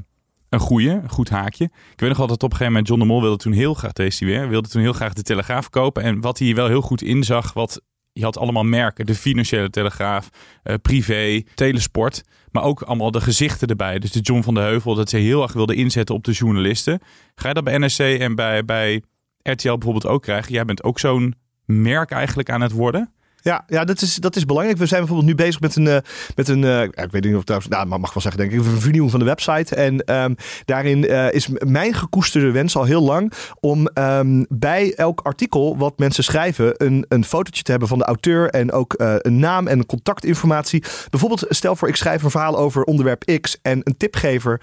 [0.49, 1.63] een goeie, een goed haakje.
[1.63, 3.93] Ik weet nog altijd op een gegeven moment, John de Mol wilde toen heel graag,
[3.93, 6.03] deze weer, wilde toen heel graag de Telegraaf kopen.
[6.03, 7.81] En wat hij wel heel goed inzag, wat
[8.13, 10.29] je had allemaal merken, de Financiële Telegraaf,
[10.81, 13.99] Privé, Telesport, maar ook allemaal de gezichten erbij.
[13.99, 16.99] Dus de John van de Heuvel, dat ze heel erg wilde inzetten op de journalisten.
[17.35, 19.01] Ga je dat bij NRC en bij, bij
[19.41, 20.53] RTL bijvoorbeeld ook krijgen?
[20.53, 21.35] Jij bent ook zo'n
[21.67, 23.11] merk eigenlijk aan het worden.
[23.47, 24.77] Ja, ja dat, is, dat is belangrijk.
[24.77, 25.97] We zijn bijvoorbeeld nu bezig met een, eh,
[26.35, 28.81] met een eh, ik weet niet of trouwens, nou, mag wel zeggen, denk ik, een
[28.81, 29.75] vernieuwing van de website.
[29.75, 30.33] En ehm,
[30.65, 35.99] daarin eh, is mijn gekoesterde wens al heel lang om ehm, bij elk artikel wat
[35.99, 39.85] mensen schrijven een, een fotootje te hebben van de auteur en ook een naam en
[39.85, 40.83] contactinformatie.
[41.09, 44.61] Bijvoorbeeld, stel voor ik schrijf een verhaal over onderwerp X en een tipgever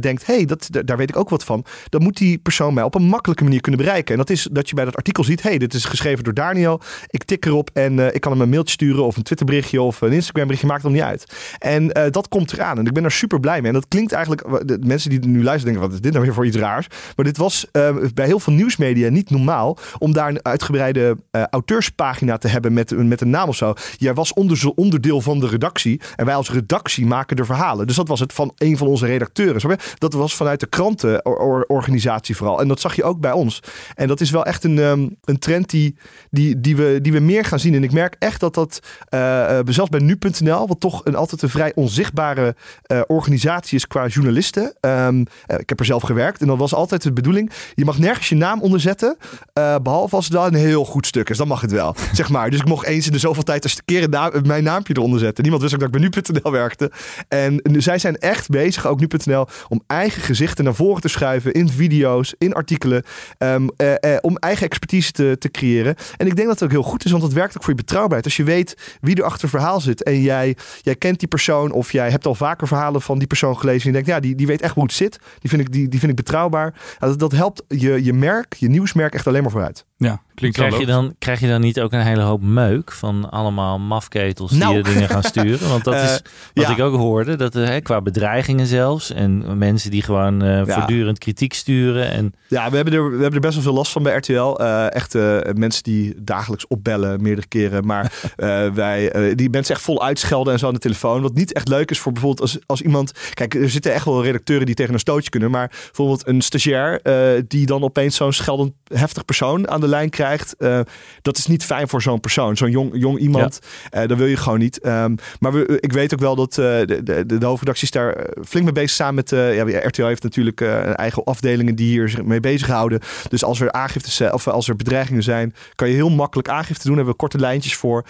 [0.00, 1.64] denkt, hey, dat, da- daar weet ik ook wat van.
[1.88, 4.12] Dan moet die persoon mij op een makkelijke manier kunnen bereiken.
[4.12, 6.80] En dat is dat je bij dat artikel ziet, hey, dit is geschreven door Daniel.
[7.06, 10.12] Ik tik erop en ik kan hem een mailtje sturen of een Twitterberichtje of een
[10.12, 11.24] Instagram berichtje, maakt het niet uit.
[11.58, 13.68] En eh, dat komt eraan en ik ben er super blij mee.
[13.68, 16.34] En dat klinkt eigenlijk, de mensen die nu luisteren denken, wat is dit nou weer
[16.34, 16.86] voor iets raars?
[17.16, 21.42] Maar dit was eh, bij heel veel nieuwsmedia niet normaal om daar een uitgebreide eh,
[21.50, 23.74] auteurspagina te hebben met, met een naam of zo.
[23.96, 27.86] Jij was onder, onderdeel van de redactie en wij als redactie maken de verhalen.
[27.86, 29.78] Dus dat was het van een van onze redacteuren.
[29.98, 32.60] Dat was vanuit de krantenorganisatie vooral.
[32.60, 33.62] En dat zag je ook bij ons.
[33.94, 35.96] En dat is wel echt een, ehm, een trend die,
[36.30, 37.74] die, die, we, die we meer gaan zien.
[37.74, 41.48] En ik merk echt dat dat, eh, zelfs bij nu.nl, wat toch een, altijd een
[41.48, 44.74] vrij onzichtbare eh, organisatie is qua journalisten.
[44.80, 47.50] Ehm, eh, ik heb er zelf gewerkt en dat was altijd de bedoeling.
[47.74, 49.16] Je mag nergens je naam onderzetten,
[49.52, 51.36] eh, behalve als het wel een heel goed stuk is.
[51.36, 52.50] Dan mag het wel, zeg maar.
[52.50, 54.94] Dus ik mocht eens in de zoveel tijd eens een keer een naam, mijn naampje
[54.96, 55.42] eronder zetten.
[55.42, 56.90] Niemand wist ook dat ik bij nu.nl werkte.
[57.28, 61.52] En nu, zij zijn echt bezig, ook nu.nl, om eigen gezichten naar voren te schuiven
[61.52, 63.02] in video's, in artikelen,
[63.38, 65.94] ehm, eh, eh, om eigen expertise te, te creëren.
[66.16, 67.78] En ik denk dat het ook heel goed is, want het werkt ook voor je
[67.96, 68.24] betrouwbaarheid.
[68.24, 71.92] Als je weet wie er achter verhaal zit en jij, jij kent die persoon of
[71.92, 74.46] jij hebt al vaker verhalen van die persoon gelezen en je denkt, ja, die, die
[74.46, 75.18] weet echt hoe het zit.
[75.38, 76.74] Die vind ik, die, die vind ik betrouwbaar.
[76.98, 79.84] Dat, dat helpt je, je merk, je nieuwsmerk echt alleen maar vooruit.
[79.98, 82.92] Ja, klinkt wel Krijg je, dan, krijg je dan niet ook een hele hoop meuk
[82.92, 84.76] van allemaal mafketels die Nou.
[84.76, 85.68] je dingen gaan sturen?
[85.68, 86.22] Want dat Eh, is
[86.54, 86.70] wat ja.
[86.70, 89.12] ik ook hoorde, dat, eh, hè, qua bedreigingen zelfs.
[89.12, 92.10] En mensen die gewoon eh, voortdurend kritiek sturen.
[92.10, 94.54] En Ja, we hebben, er, we hebben er best wel veel last van bij RTL.
[94.54, 97.86] Eh echt eh, mensen die dagelijks opbellen, meerdere keren.
[97.86, 101.22] Maar eh, wij, eh, die mensen echt vol uitschelden en zo aan de telefoon.
[101.22, 103.12] Wat niet echt leuk is voor bijvoorbeeld als, als iemand...
[103.34, 105.50] Kijk, er zitten echt wel redacteuren die tegen een stootje kunnen.
[105.50, 110.10] Maar bijvoorbeeld een stagiair eh, die dan opeens zo'n scheldend heftig persoon aan de lijn
[110.10, 110.56] krijgt.
[110.56, 110.80] eh,
[111.22, 112.56] dat is niet fijn voor zo'n persoon.
[112.56, 113.58] Zo'n jong, jong iemand,
[113.90, 114.80] eh, dat wil je gewoon niet.
[114.80, 118.26] Ehm, maar we, ik weet ook wel dat eh, de, de, de hoofdredactie is daar
[118.46, 119.30] flink mee bezig samen met...
[119.30, 120.60] ja, RTL heeft natuurlijk
[120.94, 123.00] eigen afdelingen die hier zich mee bezighouden.
[123.28, 126.86] Dus als er aangiftes zijn, of als er bedreigingen zijn, kan je heel makkelijk aangifte
[126.86, 126.96] doen.
[126.96, 128.04] Daar hebben we korte lijntjes voor.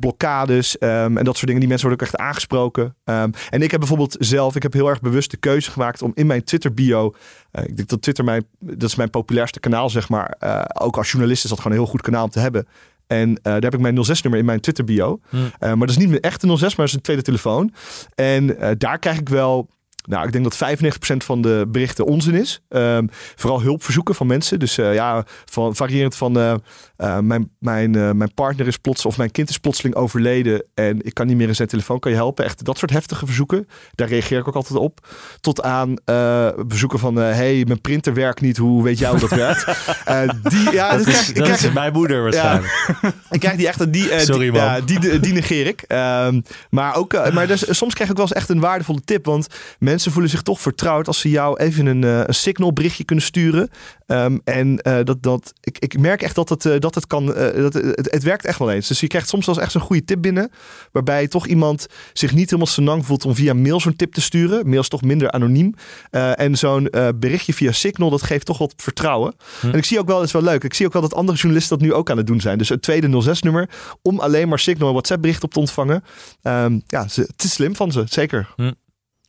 [0.00, 1.60] Blokkades ehm, en dat soort dingen.
[1.60, 2.96] Die mensen worden ook echt aangesproken.
[3.04, 6.12] Ehm, en ik heb bijvoorbeeld zelf, ik heb heel erg bewust de keuze gemaakt om
[6.14, 7.14] in mijn Twitter bio...
[7.52, 10.34] eh, ik denk dat Twitter mijn, dat is mijn populairste kanaal, zeg maar.
[10.38, 12.66] Eh, ook als journalist is dat gewoon een heel goed kanaal om te hebben.
[13.06, 15.20] En eh, daar heb ik mijn 06-nummer in mijn Twitter bio.
[15.28, 15.50] Hmm.
[15.58, 17.72] Eh, maar dat is niet mijn echte 06, maar dat is een tweede telefoon.
[18.14, 19.68] En daar krijg ik wel...
[20.04, 20.78] Nou, ik denk dat
[21.14, 22.62] 95% van de berichten onzin is.
[22.68, 24.58] Ehm, vooral hulpverzoeken van mensen.
[24.58, 26.62] Dus ja, van, variërend van
[27.02, 31.04] eh, mijn, mijn, eh, mijn partner is plots of mijn kind is plotseling overleden en
[31.06, 32.44] ik kan niet meer in zijn telefoon, kan je helpen?
[32.44, 33.66] Echt dat soort heftige verzoeken.
[33.94, 35.06] Daar reageer ik ook altijd op.
[35.40, 38.56] Tot aan eh verzoeken van, hey, mijn printer werkt niet.
[38.56, 39.64] Hoe weet jij hoe dat werkt?
[40.50, 42.94] Die, ja, dat dat is, krijg- ik dat krijg- is mijn moeder waarschijnlijk.
[43.30, 44.60] ik krijg die echt, die, Sorry, die, man.
[44.62, 45.82] ja, die, die negeer ik.
[45.82, 49.24] Ehm, maar ook, maar dus, soms krijg ik wel eens echt een waardevolle tip.
[49.24, 49.46] Want
[49.78, 53.70] mensen voelen zich toch vertrouwd als ze jou even een, een signal berichtje kunnen sturen.
[54.06, 57.62] Ehm, en dat, dat, ik, ik merk echt dat het, eh, dat het kan, eh,
[57.62, 58.88] dat, het, het werkt echt wel eens.
[58.88, 60.50] Dus je krijgt soms wel eens echt zo'n goede tip binnen.
[60.92, 64.68] Waarbij toch iemand zich niet helemaal senang voelt om via mail zo'n tip te sturen.
[64.68, 65.74] Mail is toch minder anoniem.
[66.10, 69.34] Eh, en zo'n eh, berichtje via Signal, dat geeft toch wat vertrouwen.
[69.62, 70.64] En ik zie ook wel, het is wel leuk.
[70.64, 72.58] Ik zie ook wel dat andere journalisten dat nu ook aan het doen zijn.
[72.58, 73.68] Dus een tweede 06-nummer
[74.02, 76.04] om alleen maar Signal en WhatsApp bericht op te ontvangen.
[76.42, 78.48] Ehm, ja, ze, het is slim van ze, zeker.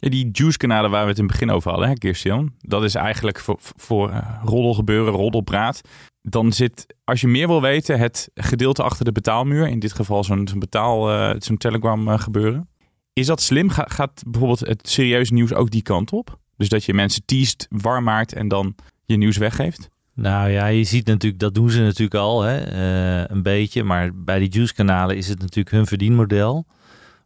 [0.04, 2.54] Ja, die juice-kanalen waar we het in het begin over hadden, hè, Kirstian.
[2.60, 5.82] Dat is eigenlijk voor, voor eh, roddelgebeuren, roddelpraat.
[6.30, 9.68] Dan zit, als je meer wil weten, het gedeelte achter de betaalmuur.
[9.68, 12.68] In dit geval zo'n betaal, eh, zo'n Telegram eh, gebeuren.
[13.14, 13.70] Is dat slim?
[13.70, 16.38] Ga- gaat bijvoorbeeld het serieuze nieuws ook die kant op?
[16.58, 19.90] Dus dat je mensen teest, warm maakt en dan je nieuws weggeeft?
[20.16, 23.84] Nou ja, je ziet natuurlijk, dat doen ze natuurlijk al hè, eh, een beetje.
[23.84, 26.66] Maar bij die juice-kanalen is het natuurlijk hun verdienmodel.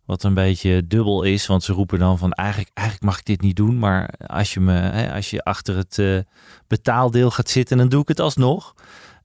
[0.07, 3.41] Wat een beetje dubbel is, want ze roepen dan van eigenlijk, eigenlijk mag ik dit
[3.41, 3.79] niet doen.
[3.79, 6.17] Maar als je, me, hè, als je achter het eh,
[6.67, 8.73] betaaldeel gaat zitten, dan doe ik het alsnog.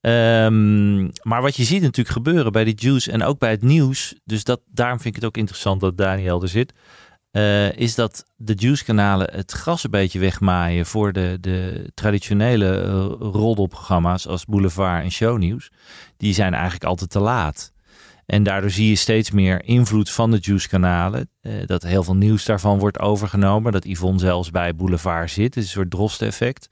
[0.00, 4.14] Ehm, maar wat je ziet natuurlijk gebeuren bij die juice en ook bij het nieuws.
[4.24, 6.72] Dus dat, daarom vind ik het ook interessant dat Daniel er zit.
[7.30, 12.92] eh, is dat de juice-kanalen het gras een beetje wegmaaien voor de, de traditionele eh,
[13.32, 15.70] roddelprogramma's als Boulevard en Shownieuws.
[16.16, 17.72] Die zijn eigenlijk altijd te laat.
[18.26, 21.30] En daardoor zie je steeds meer invloed van de juice-kanalen.
[21.40, 23.72] eh, dat heel veel nieuws daarvan wordt overgenomen.
[23.72, 25.54] Dat Yvonne zelfs bij Boulevard zit.
[25.54, 26.68] Het is een soort droste-effect.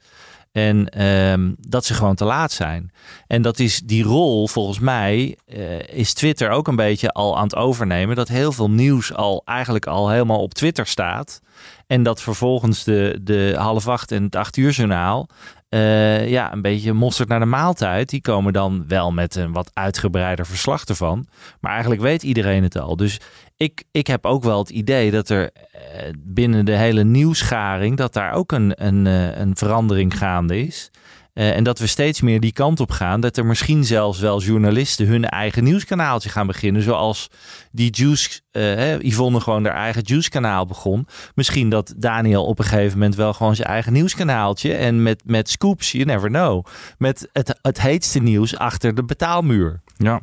[0.51, 2.91] En ehm, dat ze gewoon te laat zijn.
[3.27, 7.43] En dat is die rol, volgens mij, eh, is Twitter ook een beetje al aan
[7.43, 8.15] het overnemen.
[8.15, 11.41] Dat heel veel nieuws al eigenlijk al helemaal op Twitter staat.
[11.87, 15.29] En dat vervolgens de, de half acht en het acht uur journaal.
[15.71, 18.09] Eh, ja, een beetje mosterd naar de maaltijd.
[18.09, 21.27] Die komen dan wel met een wat uitgebreider verslag ervan.
[21.59, 22.95] Maar eigenlijk weet iedereen het al.
[22.95, 23.19] Dus
[23.57, 25.79] ik, ik heb ook wel het idee dat er eh,
[26.17, 27.97] binnen de hele nieuwsgaring...
[27.97, 30.91] dat daar ook een, een, eh, een verandering gaande is.
[31.33, 33.21] Eh, en dat we steeds meer die kant op gaan.
[33.21, 36.81] Dat er misschien zelfs wel journalisten hun eigen nieuwskanaaltje gaan beginnen.
[36.81, 37.27] Zoals
[37.71, 41.07] die Juice, hè, Yvonne gewoon haar eigen Juice-kanaal begon.
[41.35, 44.73] Misschien dat Daniel op een gegeven moment wel gewoon zijn eigen nieuwskanaaltje.
[44.73, 46.65] En met, met scoops, you never know.
[46.97, 49.81] Met het, het heetste nieuws achter de betaalmuur.
[49.97, 50.21] Ja.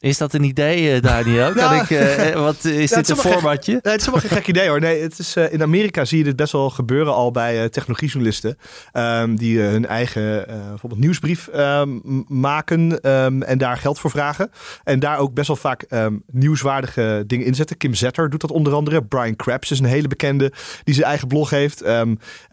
[0.00, 1.52] Is dat een idee, eh, Daniel?
[1.52, 3.72] Kan Nou, ik, eh, wat, is Ja, dit een formatje?
[3.72, 4.80] Nee, het is helemaal geen gek idee hoor.
[4.80, 7.68] Nee, het is, eh, in Amerika zie je dit best wel gebeuren al bij eh,
[7.68, 8.58] technologiejournalisten.
[8.92, 14.10] ehm, die eh, hun eigen eh, bijvoorbeeld nieuwsbrief ehm, maken ehm, en daar geld voor
[14.10, 14.50] vragen.
[14.84, 15.86] En daar ook best wel vaak
[16.32, 17.76] nieuwswaardige dingen inzetten.
[17.76, 19.04] Kim Zetter doet dat onder andere.
[19.04, 20.52] Brian Krebs is een hele bekende
[20.84, 21.82] die zijn eigen blog heeft.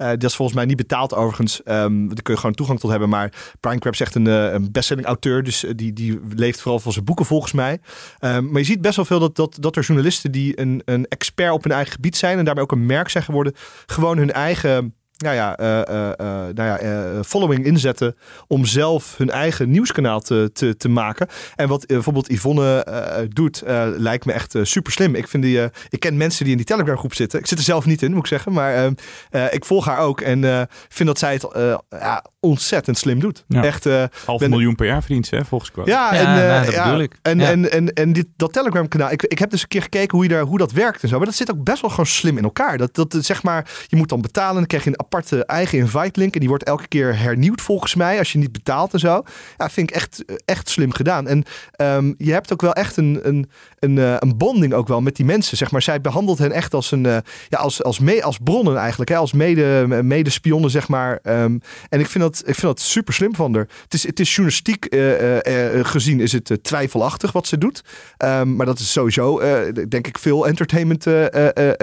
[0.04, 1.62] Eh, dat is volgens mij niet betaald overigens.
[1.64, 1.90] Daar
[2.22, 3.10] kun je gewoon toegang tot hebben.
[3.10, 5.44] Maar Brian Krebs is echt een, eh, een bestselling auteur.
[5.44, 7.80] Dus eh, die, die leeft vooral van zijn boeken volgens mij.
[8.20, 11.08] Ehm, maar je ziet best wel veel dat, dat, dat er journalisten die een, een
[11.08, 13.54] expert op hun eigen gebied zijn en daarbij ook een merk zijn geworden,
[13.86, 16.16] gewoon hun eigen nou ja, eh, eh, eh,
[16.54, 18.16] nou ja, eh, following inzetten
[18.48, 21.28] om zelf hun eigen nieuwskanaal te, te, te maken.
[21.56, 25.16] En wat bijvoorbeeld Yvonne eh, doet, eh, lijkt me echt super slim.
[25.16, 27.40] Ik, vind die, eh, ik ken mensen die in die Telegram groep zitten.
[27.40, 28.52] Ik zit er zelf niet in, moet ik zeggen.
[28.54, 28.94] Maar ehm,
[29.30, 33.20] eh, ik volg haar ook en eh, vind dat zij het eh, ja, ontzettend slim
[33.20, 33.44] doet.
[33.48, 33.64] Ja.
[33.64, 35.90] Echt, eh, Half ben- miljoen per jaar verdient ze, hè, volgens quote.
[35.90, 37.16] ja, Ja, en, nou, dat ja, bedoel ik.
[37.22, 37.50] En, Ja.
[37.52, 40.24] en, en, en dit, dat Telegram kanaal, ik, ik heb dus een keer gekeken hoe,
[40.28, 41.18] je daar, hoe dat werkt en zo.
[41.18, 42.78] Maar dat zit ook best wel gewoon slim in elkaar.
[42.78, 46.20] Dat, dat zeg maar, je moet dan betalen, dan krijg je een aparte eigen invite
[46.20, 46.34] link.
[46.34, 49.24] En die wordt elke keer hernieuwd volgens mij, als je niet betaalt en zo.
[49.58, 51.28] Ja, vind ik echt, echt slim gedaan.
[51.28, 53.50] En ehm, je hebt ook wel echt een, een,
[53.80, 55.58] een, eh, een bonding ook wel met die mensen.
[55.58, 57.18] Zeg maar, zij behandelt hen echt als een, eh,
[57.50, 59.10] ja, als, als, mee, als bronnen eigenlijk.
[59.10, 61.20] Hè, als mede, medespionnen, zeg maar.
[61.24, 61.58] Ehm,
[61.90, 63.68] en ik vind, dat, ik vind dat super slim van haar.
[63.84, 67.84] Het is, het is journalistiek eh, gezien is het twijfelachtig wat ze doet.
[68.18, 69.42] Ehm, maar dat is sowieso,
[69.90, 71.06] denk ik, veel entertainment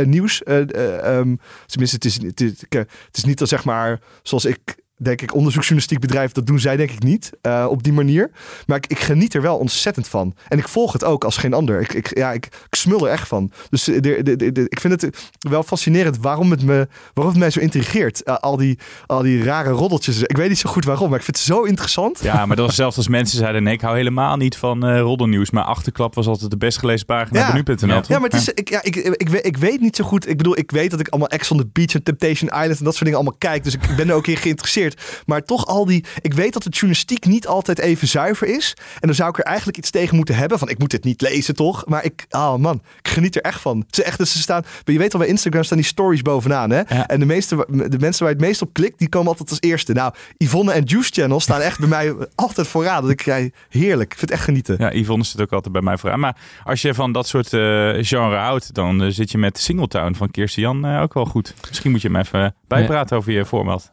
[0.05, 0.43] nieuws.
[0.43, 1.35] Ehm,
[1.67, 2.65] tenminste, het is, het, is,
[3.11, 6.33] het is niet dat zeg maar, zoals ik denk ik, onderzoeksjournalistiek bedrijf.
[6.33, 8.31] Dat doen zij denk ik niet eh, op die manier.
[8.67, 10.35] Maar ik, ik geniet er wel ontzettend van.
[10.49, 11.81] En ik volg het ook als geen ander.
[11.81, 13.51] Ik, ik, ja, ik, ik smul er echt van.
[13.71, 17.43] Dus eh, de, de, de, ik vind het wel fascinerend waarom het, me, waarom het
[17.43, 18.23] mij zo intrigeert.
[18.23, 20.23] Eh, al, die, al die rare roddeltjes.
[20.23, 22.19] Ik weet niet zo goed waarom, maar ik vind het zo interessant.
[22.23, 25.01] Ja, maar dat was zelfs als mensen zeiden: nee, ik hou helemaal niet van eh
[25.01, 25.51] roddelnieuws.
[25.51, 27.49] Maar achterklap was altijd de best gelezen pagina Ja.
[27.49, 27.95] op nu.nl.
[27.95, 28.03] Ja.
[28.07, 30.29] Ja, maar het is, ik, ja, ik, ik, weet, ik weet niet zo goed.
[30.29, 32.85] Ik bedoel, ik weet dat ik allemaal Ex on the Beach en Temptation Island en
[32.85, 33.65] dat soort dingen allemaal kijk.
[33.65, 34.90] Dus ik ben er ook in geïnteresseerd.
[35.27, 36.05] Maar toch al die...
[36.21, 38.77] Ik weet dat de journalistiek niet altijd even zuiver is.
[38.77, 40.59] En dan zou ik er eigenlijk iets tegen moeten hebben.
[40.59, 41.87] Van, ik moet dit niet lezen, toch?
[41.87, 42.27] Maar ik...
[42.31, 43.85] Oh man, ik geniet er echt van.
[43.87, 44.65] Het is echt, dus ze staan...
[44.85, 46.77] Je weet al, bij Instagram staan die stories bovenaan, hè?
[46.89, 47.07] Ja.
[47.07, 49.61] En de, meeste, de mensen waar je het meest op klikt, die komen altijd als
[49.61, 49.93] eerste.
[49.93, 53.03] Nou, Yvonne en Juice Channel staan echt bij mij altijd vooraan.
[53.03, 54.13] Dat ik krijg heerlijk.
[54.13, 54.77] Ik vind het echt genieten.
[54.79, 56.21] Ja, Yvonne zit ook altijd bij mij vooraan.
[56.21, 57.61] Maar als je van dat soort eh,
[58.01, 61.55] genre houdt, dan eh, zit je met Singletown van Kirsten Jan eh, ook wel goed.
[61.69, 63.93] Misschien moet je hem even bijpraten over je format.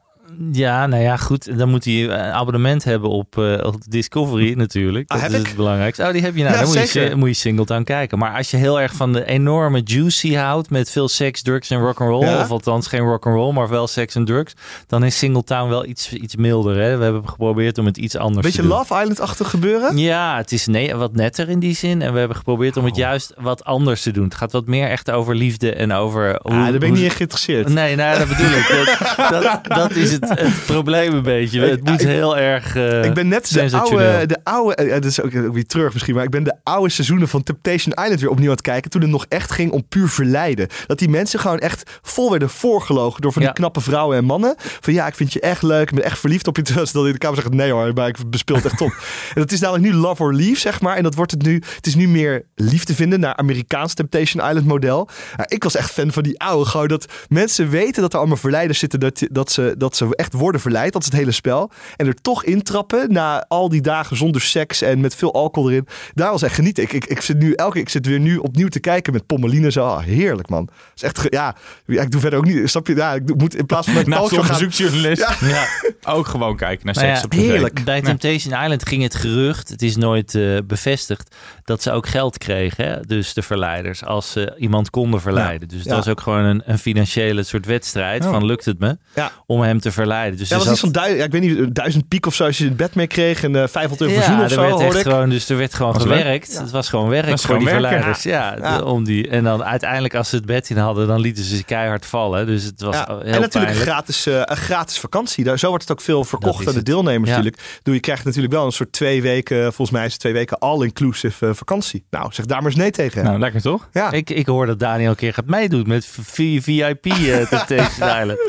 [0.51, 1.57] Ja, nou ja, goed.
[1.57, 5.11] Dan moet hij een abonnement hebben op, eh, op Discovery natuurlijk.
[5.11, 5.47] Ah, Dat heb is ik?
[5.47, 6.03] het belangrijkste.
[6.03, 6.55] Oh, die heb je nou.
[6.55, 8.17] Ja, dan moet je, moet je Singleton kijken.
[8.17, 11.79] Maar als je heel erg van de enorme juicy houdt met veel seks, drugs en
[11.79, 12.39] rock'n'roll, Ja.
[12.41, 14.53] of althans geen rock'n'roll, maar wel seks en drugs,
[14.87, 16.81] dan is Singletown wel iets, iets milder.
[16.81, 16.97] Hè?
[16.97, 18.77] We hebben geprobeerd om het iets anders Beetje te doen.
[18.77, 19.97] Love Island-achtig gebeuren?
[19.97, 22.01] Ja, het is nee, wat netter in die zin.
[22.01, 22.89] En we hebben geprobeerd om Oh.
[22.89, 24.23] het juist wat anders te doen.
[24.23, 26.39] Het gaat wat meer echt over liefde en over...
[26.41, 27.69] Hoe, Ah, daar ben ik niet in geïnteresseerd.
[27.69, 28.95] Nee, nou, dat bedoel ik.
[29.29, 31.61] Dat, dat, dat is het, het, het probleem een beetje.
[31.61, 35.21] Het moet heel erg eh Ik ben net de oude, de oude, eh, dat is
[35.21, 38.29] ook ook weer terug misschien, maar ik ben de oude seizoenen van Temptation Island weer
[38.29, 38.91] opnieuw aan het kijken.
[38.91, 40.67] Toen het nog echt ging om puur verleiden.
[40.87, 43.57] Dat die mensen gewoon echt vol werden voorgelogen door van die Ja.
[43.57, 44.55] knappe vrouwen en mannen.
[44.57, 46.61] Van ja, ik vind je echt leuk, ik ben echt verliefd op je.
[46.67, 48.91] Terwijl ze dan in de kamer zeggen, nee hoor, maar ik bespeel het echt top.
[49.35, 50.95] en dat is namelijk nu love or leave, zeg maar.
[50.95, 54.65] En dat wordt het nu, het is nu meer liefde vinden naar Amerikaans Temptation Island
[54.65, 55.09] model.
[55.45, 58.79] Ik was echt fan van die oude, gewoon dat mensen weten dat er allemaal verleiders
[58.79, 60.93] zitten, dat, dat, ze, dat ze echt worden verleid.
[60.93, 61.71] Dat is het hele spel.
[61.95, 65.87] En er toch intrappen na al die dagen zonder seks en met veel alcohol erin.
[66.13, 66.83] Daar was echt genieten.
[66.83, 69.71] Ik, ik, ik zit nu elke ik zit weer nu opnieuw te kijken met Pommeline
[69.71, 69.85] zo.
[69.85, 70.69] Ah, heerlijk man.
[70.95, 72.69] is echt, ja, ja, ik doe verder ook niet.
[72.69, 72.95] Snap je?
[72.95, 74.39] Ja, ik doe- moet in plaats van talkshow gaan.
[74.39, 75.25] onderzoeksjournalist.
[75.39, 75.65] Ja.
[76.13, 77.37] Ook gewoon kijken naar Nou seks ja, op tv.
[77.51, 77.83] heerlijk.
[77.83, 82.37] Bij Temptation Island ging het gerucht, het is nooit eh, bevestigd, dat ze ook geld
[82.37, 82.85] kregen.
[82.87, 82.99] Hè?
[82.99, 85.67] Dus de verleiders, als ze iemand konden verleiden.
[85.67, 85.95] Dus het Ja.
[85.95, 88.29] was ook gewoon een, een financiële soort wedstrijd Oh.
[88.29, 89.31] van lukt het me Ja.
[89.45, 90.05] om hem te verleiden.
[90.07, 92.43] Dus Ja, er was iets van duizend, ja, ik weet niet, duizend piek of zo
[92.45, 94.59] als je het bed mee kreeg en eh 500 euro voor ja, zoen of zo,
[94.61, 95.11] werd hoorde echt ik.
[95.11, 96.57] gewoon, dus er werd gewoon Was gewerkt.
[96.59, 97.97] Het was gewoon werk Was voor die gewoon werken.
[97.99, 98.23] verleiders.
[98.23, 98.77] Ja, Ja.
[98.77, 101.55] de- om die, en dan uiteindelijk als ze het bed in hadden, dan lieten ze
[101.55, 102.45] ze keihard vallen.
[102.45, 103.79] Dus het was Ja, heel en natuurlijk pijnlijk.
[103.81, 105.43] gratis, eh, een gratis vakantie.
[105.43, 107.35] Daar, zo wordt het ook veel Dat verkocht aan de deelnemers Ja.
[107.37, 107.79] natuurlijk.
[107.83, 110.59] Doe, je krijgt natuurlijk wel een soort twee weken, volgens mij is het twee weken
[110.59, 112.05] all-inclusive eh, vakantie.
[112.09, 113.23] Nou, zeg daar maar eens nee tegen.
[113.23, 113.89] Nou, lekker toch?
[113.93, 114.11] ja.
[114.11, 118.39] Ik, ik hoor dat Daniel een keer gaat meedoen met VIP eh Temptation Island.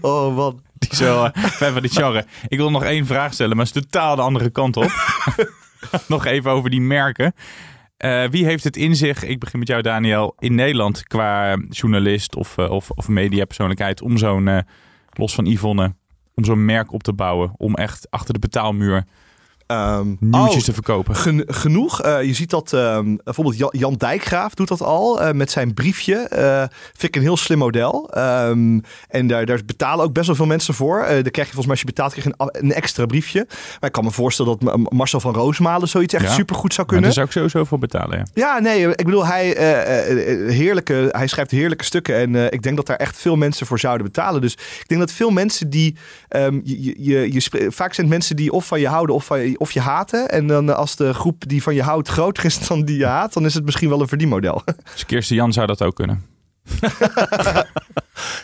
[0.00, 0.54] Oh, wat.
[1.60, 2.24] Eh, van die.
[2.48, 4.92] Ik wil nog één vraag stellen, maar het is totaal de andere kant op.
[6.08, 7.32] nog even over die merken.
[7.96, 12.36] Eh, wie heeft het in zich, ik begin met jou Daniel, in Nederland qua journalist
[12.36, 14.64] of, eh, of, of mediapersoonlijkheid om zo'n,
[15.12, 15.94] los van Yvonne,
[16.34, 17.52] om zo'n merk op te bouwen.
[17.56, 19.04] Om echt achter de betaalmuur
[19.66, 21.16] Ehm, nieuwtjes oh, te verkopen.
[21.16, 22.02] gen- genoeg.
[22.02, 25.74] Eh, je ziet dat ehm, bijvoorbeeld Jan, Jan Dijkgraaf doet dat al eh, met zijn
[25.74, 26.14] briefje.
[26.16, 28.10] Eh vind ik een heel slim model.
[28.12, 30.98] Ehm, en daar, daar betalen ook best wel veel mensen voor.
[30.98, 33.44] Daar krijg je volgens mij als je betaalt krijg je een, een extra briefje.
[33.48, 36.30] Maar ik kan me voorstellen dat Ma- Marcel van Roosmalen zoiets echt Ja.
[36.32, 37.04] supergoed zou kunnen.
[37.04, 38.24] daar zou ik sowieso voor betalen, ja.
[38.34, 39.46] Ja, nee, ik bedoel, hij,
[40.48, 42.16] heerlijke, hij schrijft heerlijke stukken.
[42.16, 44.40] En ik denk dat daar echt veel mensen voor zouden betalen.
[44.40, 45.96] Dus ik denk dat veel mensen die.
[46.64, 49.72] je, je, vaak zijn het mensen die of van je houden of, van je, of
[49.72, 50.28] je haten.
[50.30, 53.06] En dan eh, als de groep die van je houdt groter is dan die je
[53.06, 54.62] haat, dan is het misschien wel een verdienmodel.
[54.92, 56.22] Dus Kirsten Jan zou dat ook kunnen.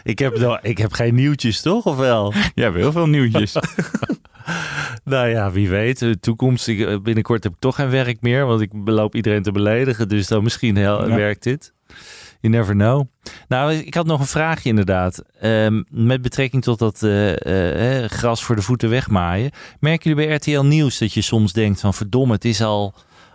[0.03, 1.85] Ik heb, nog- ik heb geen nieuwtjes, toch?
[1.87, 2.33] Of wel?
[2.55, 3.57] Ja, hebben heel veel nieuwtjes.
[5.05, 5.99] Nou ja, wie weet.
[5.99, 9.43] De toekomst, ik, eh, binnenkort heb ik toch geen werk meer, want ik loop iedereen
[9.43, 10.09] te beledigen.
[10.09, 11.15] Dus dan misschien heel, Ja.
[11.17, 11.73] werkt dit.
[12.43, 13.07] You never know.
[13.49, 15.23] Nou, ik had nog een vraagje inderdaad.
[15.41, 19.51] Ehm, met betrekking tot dat eh, eh, gras voor de voeten wegmaaien.
[19.81, 22.95] Merken jullie bij RTL Nieuws dat je soms denkt van verdomme, het is al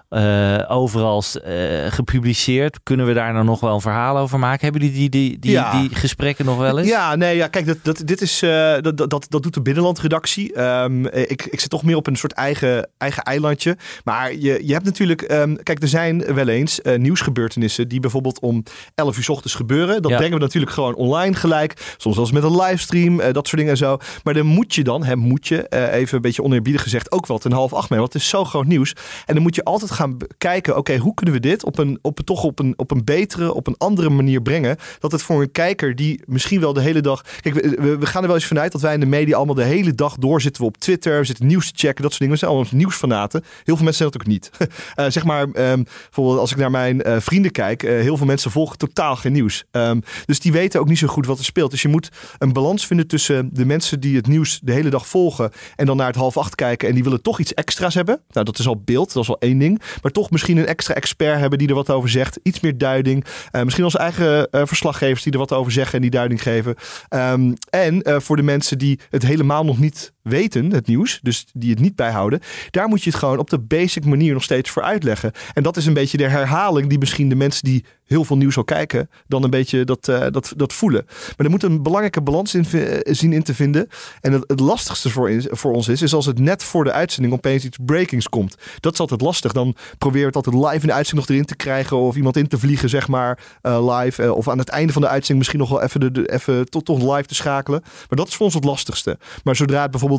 [0.09, 1.53] eh, overal eh,
[1.91, 2.79] gepubliceerd.
[2.83, 4.63] Kunnen we daar nou nog wel een verhaal over maken?
[4.63, 5.79] Hebben jullie die, die, die, Ja.
[5.81, 6.87] die gesprekken nog wel eens?
[6.87, 8.49] Ja, nee, ja, kijk, dat, dat, dit is, eh,
[8.81, 10.53] dat, dat, dat, doet de binnenlandredactie.
[10.53, 13.77] Eh, ik, ik zit toch meer op een soort eigen, eigen eilandje.
[14.03, 18.63] Maar je, je hebt natuurlijk, ehm, kijk, er zijn wel eens nieuwsgebeurtenissen die bijvoorbeeld om
[18.95, 20.01] 11 uur 's ochtends gebeuren.
[20.01, 20.17] Dat Ja.
[20.17, 21.95] brengen we natuurlijk gewoon online gelijk.
[21.97, 23.97] Soms zelfs met een livestream, dat soort dingen en zo.
[24.23, 27.37] Maar dan moet je dan, hè, moet je, even een beetje oneerbiedig gezegd, ook wel
[27.37, 27.99] ten half acht mee.
[27.99, 28.93] Want het is zo groot nieuws.
[29.25, 32.19] En dan moet je altijd gaan kijken, oké, hoe kunnen we dit op een, op,
[32.19, 34.77] toch op een, op een betere, op een andere manier brengen.
[34.99, 37.23] Dat het voor een kijker die misschien wel de hele dag...
[37.41, 39.55] Kijk, we, we, we gaan er wel eens vanuit dat wij in de media allemaal
[39.55, 41.19] de hele dag door zitten we op Twitter.
[41.19, 42.33] We zitten nieuws te checken, dat soort dingen.
[42.33, 43.41] We zijn allemaal nieuwsfanaten.
[43.63, 44.49] Heel veel mensen zijn dat ook niet.
[44.95, 47.83] Eh, zeg maar, ehm, bijvoorbeeld als ik naar mijn eh, vrienden kijk.
[47.83, 49.63] eh, heel veel mensen volgen totaal geen nieuws.
[49.71, 51.71] Ehm, dus die weten ook niet zo goed wat er speelt.
[51.71, 55.07] Dus je moet een balans vinden tussen de mensen die het nieuws de hele dag
[55.07, 55.51] volgen.
[55.75, 56.87] En dan naar het half acht kijken.
[56.87, 58.21] En die willen toch iets extra's hebben.
[58.29, 59.13] Nou, dat is al beeld.
[59.13, 59.81] Dat is al één ding.
[60.01, 62.39] Maar toch misschien een extra expert hebben die er wat over zegt.
[62.43, 63.25] Iets meer duiding.
[63.51, 66.75] Eh, misschien onze eigen eh, verslaggevers die er wat over zeggen en die duiding geven.
[67.09, 71.45] Ehm, en eh, voor de mensen die het helemaal nog niet weten, het nieuws, dus
[71.53, 72.39] die het niet bijhouden,
[72.71, 75.31] daar moet je het gewoon op de basic manier nog steeds voor uitleggen.
[75.53, 78.57] En dat is een beetje de herhaling die misschien de mensen die heel veel nieuws
[78.57, 81.05] al kijken, dan een beetje dat, eh, dat, dat voelen.
[81.07, 83.87] Maar er moet een belangrijke balans in eh, zien in te vinden.
[84.21, 87.33] En het, het lastigste voor, voor ons is, is als het net voor de uitzending
[87.33, 88.55] opeens iets breakings komt.
[88.79, 89.51] Dat is altijd lastig.
[89.51, 92.47] Dan probeer het altijd live in de uitzending nog erin te krijgen of iemand in
[92.47, 94.33] te vliegen, zeg maar, eh, live.
[94.33, 96.85] Of aan het einde van de uitzending misschien nog wel even, de, de- even tot,
[96.85, 97.81] toch live te schakelen.
[97.83, 99.17] Maar dat is voor ons het lastigste.
[99.43, 100.16] Maar zodra het bijvoorbeeld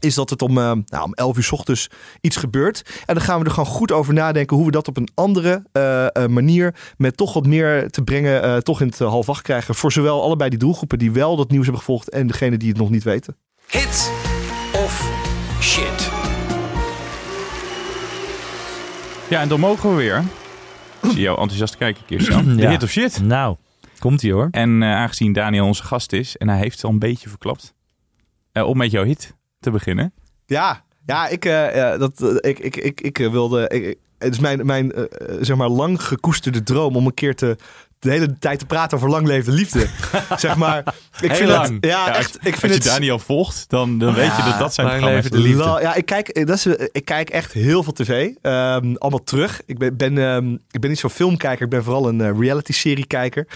[0.00, 1.88] is dat het om, eh, nou, om 11 uur 's ochtends
[2.20, 2.82] iets gebeurt.
[3.06, 5.64] En dan gaan we er gewoon goed over nadenken hoe we dat op een andere
[5.72, 9.42] eh, eh, manier met toch wat meer te brengen, eh, toch in het half acht
[9.42, 9.74] krijgen.
[9.74, 12.78] Voor zowel allebei die doelgroepen die wel dat nieuws hebben gevolgd en degene die het
[12.78, 13.36] nog niet weten.
[13.66, 14.12] Hit
[14.72, 15.10] of
[15.60, 16.10] shit?
[19.28, 20.24] Ja, en dan mogen we weer.
[21.02, 22.56] Ik zie jou enthousiast kijken, Kirsten.
[22.56, 22.70] Ja.
[22.70, 23.22] hit of shit.
[23.22, 23.56] Nou,
[23.98, 24.48] komt ie hoor.
[24.50, 27.74] En eh, aangezien Daniel onze gast is en hij heeft het al een beetje verklapt.
[28.56, 30.12] Eh, om met jouw hit te beginnen.
[30.46, 33.60] Ja, ja ik, eh, dat, eh, ik, ik, ik, ik wilde.
[34.18, 34.92] Het is mijn, mijn
[35.40, 37.56] zeg maar, lang gekoesterde droom om een keer te.
[37.98, 39.86] De hele tijd te praten over lang leven liefde.
[40.36, 40.78] zeg maar.
[41.20, 41.74] Ik Heel vind lang.
[41.74, 42.34] Het, ja, als- echt.
[42.34, 42.82] Ik vind als je het.
[42.84, 45.64] Daniel volgt, dan, dan weet je dat dat zijn de liefde.
[45.64, 48.28] La- Ja, ik kijk, dat is, ik kijk echt heel veel tv.
[48.42, 49.60] Ehm, allemaal terug.
[49.66, 51.64] Ik ben, ben, ehm, ik ben niet zo'n filmkijker.
[51.64, 53.46] Ik ben vooral een eh, reality-serie kijker.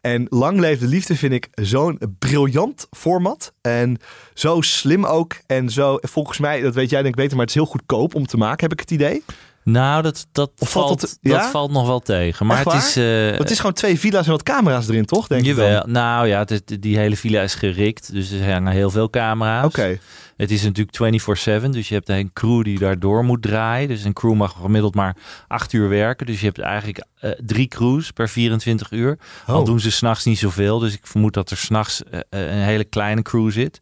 [0.00, 3.52] En Lang Leef de Liefde vind ik zo'n briljant format.
[3.60, 3.96] En
[4.34, 5.36] zo slim ook.
[5.46, 8.14] En zo, volgens mij, dat weet jij denk ik beter, maar het is heel goedkoop
[8.14, 9.24] om te maken, heb ik het idee.
[9.70, 11.18] Nou, dat, dat, Of valt valt, dat
[11.70, 12.46] nog wel tegen.
[12.46, 12.96] Maar het is...
[12.96, 15.26] eh, het is gewoon twee villa's en wat camera's erin, toch?
[15.26, 15.54] Denk dan?
[15.54, 16.44] Jawel, nou ja,
[16.80, 19.64] die hele villa is gerikt, dus er hangen heel veel camera's.
[19.64, 19.98] Oké.
[20.36, 20.96] Het is natuurlijk
[21.66, 23.88] 24-7, dus je hebt een crew die daardoor moet draaien.
[23.88, 25.16] Dus een crew mag gemiddeld maar
[25.48, 26.26] acht uur werken.
[26.26, 29.18] Dus je hebt eigenlijk eh, drie crews per 24 uur.
[29.46, 29.66] Al Oh.
[29.66, 33.22] doen ze s'nachts niet zoveel, dus ik vermoed dat er s'nachts nachts een hele kleine
[33.22, 33.80] crew zit.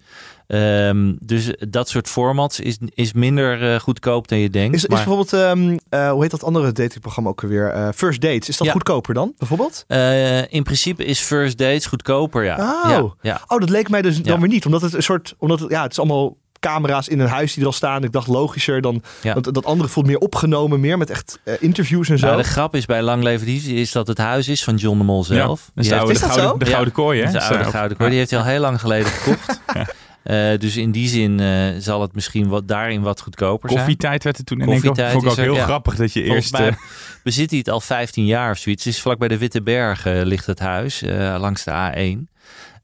[0.48, 4.76] Ehm, dus dat soort formats is, is minder eh, goedkoop dan je denkt.
[4.76, 7.70] Is, is maar- bijvoorbeeld, ehm, eh, hoe heet dat andere datingprogramma ook alweer?
[7.70, 8.48] Eh, First Dates.
[8.48, 8.72] Is dat Ja.
[8.72, 9.84] goedkoper dan, bijvoorbeeld?
[9.86, 12.56] Eh, in principe is First Dates goedkoper, ja.
[12.56, 12.90] Oh.
[12.90, 13.40] ja, ja.
[13.46, 14.66] Oh, dat leek mij dus dan weer niet.
[14.66, 17.60] Omdat het een soort, omdat het, ja, het is allemaal camera's in een huis die
[17.60, 18.04] er al staan.
[18.04, 19.32] Ik dacht logischer dan, Ja.
[19.32, 22.26] want dat andere voelt meer opgenomen, meer met echt interviews en zo.
[22.26, 24.98] Nou, de grap is bij Lang Leven Liefde is dat het huis is van John
[24.98, 25.38] de Mol zelf.
[25.38, 26.64] Ja, dat is Die de oude, Is de dat gouden, zo?
[26.64, 27.32] de gouden kooi, hè?
[27.32, 28.08] Dat is de oude gouden kooi.
[28.10, 29.60] Die heeft hij al heel lang geleden gekocht.
[30.22, 33.82] Eh, dus in die zin eh, zal het misschien wat, daarin wat goedkoper zijn.
[33.82, 34.60] Koffietijd werd het toen.
[34.60, 35.64] En ik Koffietijd vond ik ook er, heel ja.
[35.64, 36.52] grappig dat je Volgens eerst...
[36.52, 36.76] mij eh,
[37.24, 38.84] bezit hij het al 15 jaar of zoiets.
[38.84, 42.36] Het is vlak bij de Witte Bergen ligt het huis, eh, langs de A1.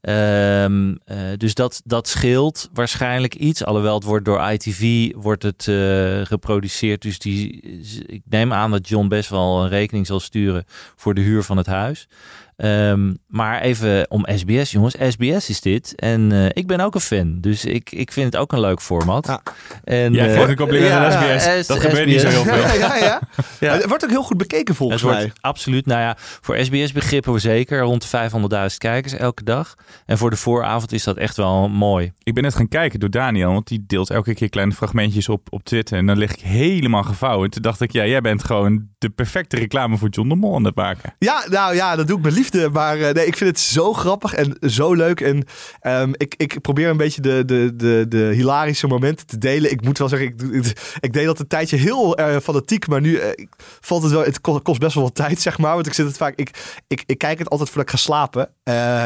[0.05, 3.65] Ehm, eh, dus dat, dat scheelt waarschijnlijk iets.
[3.65, 7.01] Alhoewel het wordt door ITV wordt het, eh, geproduceerd.
[7.01, 7.61] Dus die,
[8.05, 11.57] ik neem aan dat John best wel een rekening zal sturen voor de huur van
[11.57, 12.07] het huis.
[12.55, 14.95] Ehm, maar even om SBS, jongens.
[15.09, 15.93] SBS is dit.
[15.95, 17.37] En eh, ik ben ook een fan.
[17.41, 19.27] Dus ik, ik vind het ook een leuk format.
[19.27, 19.41] Ja.
[19.83, 21.63] En, Ja, eh, geef een compliment aan ja, SBS.
[21.63, 22.55] S- Dat gebeurt niet zo heel veel.
[22.55, 23.21] ja, ja, ja.
[23.59, 23.73] Ja.
[23.73, 25.35] Het wordt ook heel goed bekeken volgens het wordt mij.
[25.41, 28.29] absoluut, nou ja, voor SBS begrippen we zeker rond de
[28.69, 29.75] 500.000 kijkers elke dag.
[30.05, 32.11] En voor de vooravond is dat echt wel mooi.
[32.23, 35.47] Ik ben net gaan kijken door Daniel, want die deelt elke keer kleine fragmentjes op,
[35.49, 35.97] op Twitter.
[35.97, 37.49] En dan lig ik helemaal gevouwen.
[37.49, 40.63] Toen dacht ik, ja, jij bent gewoon de perfecte reclame voor John de Mol aan
[40.63, 41.15] het maken.
[41.19, 42.43] Ja, nou ja, dat doe ik met liefde.
[42.53, 45.21] Maar eh, nee, ik vind het zo grappig en zo leuk.
[45.21, 45.43] En
[45.79, 49.71] ehm, ik, ik probeer een beetje de, de, de, de hilarische momenten te delen.
[49.71, 52.87] Ik moet wel zeggen, ik, ik deed dat een tijdje heel eh, fanatiek.
[52.87, 53.45] Maar nu eh,
[53.81, 55.73] valt het wel, het ko- kost best wel wat tijd, zeg maar.
[55.73, 56.49] Want ik zit het vaak, ik,
[56.87, 58.49] ik, ik kijk het altijd voordat ik ga slapen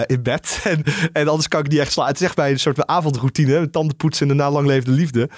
[0.06, 0.48] in bed.
[0.70, 2.12] En, en anders kan ik niet echt slapen.
[2.12, 3.70] Het is echt een soort avondroutine.
[3.70, 5.30] Tanden poetsen en daarna lang levende liefde.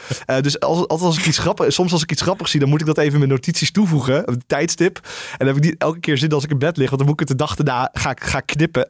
[0.41, 2.79] Dus als, altijd als ik iets grappig, soms als ik iets grappigs zie, dan moet
[2.81, 4.29] ik dat even in mijn notities toevoegen.
[4.29, 4.99] Een tijdstip.
[5.31, 6.89] En dan heb ik niet elke keer zin als ik in bed lig.
[6.89, 8.87] Want dan moet ik het de dag daarna ga, ga knippen.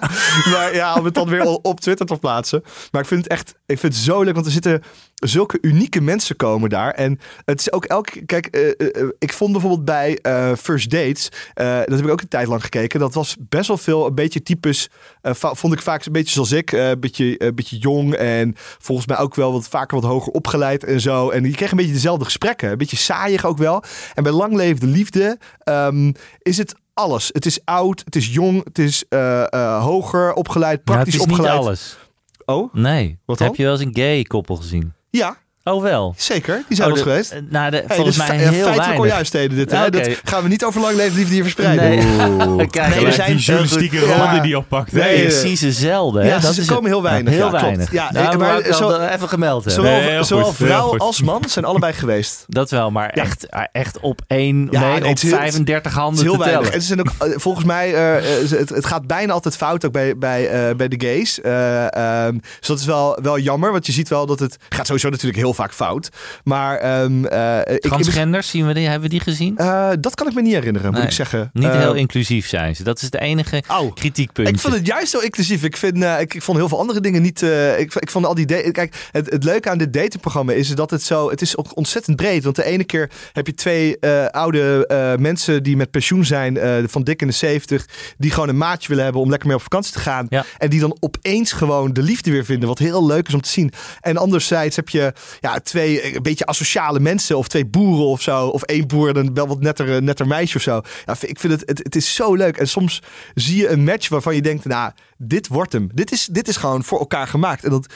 [0.52, 2.62] maar ja, om het dan weer op Twitter te plaatsen.
[2.90, 4.34] Maar ik vind het echt, ik vind het zo leuk.
[4.34, 4.82] Want er zitten
[5.14, 6.90] zulke unieke mensen komen daar.
[6.90, 8.68] En het is ook elke, kijk, eh,
[9.02, 12.46] eh, ik vond bijvoorbeeld bij eh, First Dates, eh, dat heb ik ook een tijd
[12.46, 13.00] lang gekeken.
[13.00, 14.88] Dat was best wel veel een beetje types,
[15.22, 16.72] eh, vond ik vaak een beetje zoals ik.
[16.72, 20.32] eh, Een beetje, een beetje jong en volgens mij ook wel wat vaker wat hoger
[20.32, 21.30] opgeleid en zo.
[21.30, 22.70] En je kreeg een beetje dezelfde gesprekken.
[22.70, 23.82] Een beetje saaiig ook wel.
[24.14, 27.30] En bij Lang Leefde Liefde ehm, is het alles.
[27.32, 31.22] Het is oud, het is jong, het is eh, eh, hoger opgeleid, Nou, praktisch het
[31.22, 31.54] is opgeleid.
[31.58, 31.96] niet alles.
[32.44, 33.18] Oh, Nee.
[33.24, 33.46] Wat dan?
[33.46, 34.92] Heb je wel eens een gay koppel gezien?
[35.10, 36.14] ja, Oh wel.
[36.16, 36.62] zeker.
[36.68, 37.30] Die zijn oh, de- geweest.
[37.30, 39.70] eh, Nou, de, Hey, volgens dit is mij ja, heel feitelijk dit.
[39.70, 41.88] Dat gaan we niet over lang leven liefde hier verspreiden.
[41.88, 42.66] Nee.
[42.70, 44.40] Kijk, Gelijk wij zijn die journalistieke Ja.
[44.40, 44.92] die oppakt.
[44.92, 45.08] Nee, hè?
[45.08, 46.22] Nee, eh, je ziet ze zelden.
[46.22, 46.28] Hè?
[46.28, 47.32] ja, dat ze is komen heel weinig.
[47.32, 47.64] Heel Ja, klopt.
[47.64, 47.92] weinig.
[47.92, 49.84] Ja, nou, eh, maar maar ik wil zo- dat even gemeld hebben.
[49.84, 52.44] Zowel, Nee, zowel goed, vrouw als man zijn allebei geweest.
[52.62, 56.00] Dat wel, maar echt, echt op één, Ja, nee, op het is heel- 35 Het
[56.02, 56.60] handen heel te weinig.
[56.60, 56.74] tellen.
[56.74, 59.92] En ze zijn ook, eh, volgens mij, eh, eh, het, gaat bijna altijd fout ook
[59.92, 61.40] bij, bij, eh, bij de gays.
[61.40, 61.96] Eh,
[62.26, 65.08] ehm, dus dat is wel, wel jammer, want je ziet wel dat het gaat sowieso
[65.08, 66.08] natuurlijk heel vaak fout.
[66.44, 69.56] Maar ehm, eh, ik, Transgenders, zien we die, hebben we die gezien?
[69.56, 71.50] eh, dat kan ik me niet herinneren, moet ik zeggen.
[71.52, 72.82] Niet heel inclusief zijn ze.
[72.82, 73.94] Dat is de enige Oh.
[73.94, 74.54] kritiekpuntje.
[74.54, 75.64] Ik vond het juist zo inclusief.
[75.64, 77.42] Ik, vind, eh, ik, ik vond heel veel andere dingen niet.
[77.78, 78.70] ik, ik vond al die.
[78.72, 81.30] Kijk, het, het leuke aan dit datingprogramma is dat het zo.
[81.30, 82.44] Het is ook ontzettend breed.
[82.44, 83.96] Want de ene keer heb je twee
[84.30, 87.86] oude mensen die met pensioen zijn, van dik in de 70,
[88.18, 90.26] die gewoon een maatje willen hebben om lekker mee op vakantie te gaan.
[90.28, 90.44] Ja.
[90.58, 92.68] En die dan opeens gewoon de liefde weer vinden.
[92.68, 93.72] Wat heel leuk is om te zien.
[94.00, 95.12] En anderzijds heb je
[95.42, 97.36] ja, twee eh, een beetje asociale mensen.
[97.36, 98.46] Of twee boeren of zo.
[98.46, 100.80] Of één boer en een wel wat netter, eh, netter meisje of zo.
[101.06, 102.56] Ja, ik vind het, het, het is zo leuk.
[102.56, 103.02] En soms
[103.34, 105.90] zie je een match waarvan je denkt, nou, dit wordt hem.
[105.94, 107.64] Dit is, dit is gewoon voor elkaar gemaakt.
[107.64, 107.86] En dat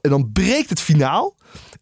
[0.00, 1.36] En dan breekt het finaal.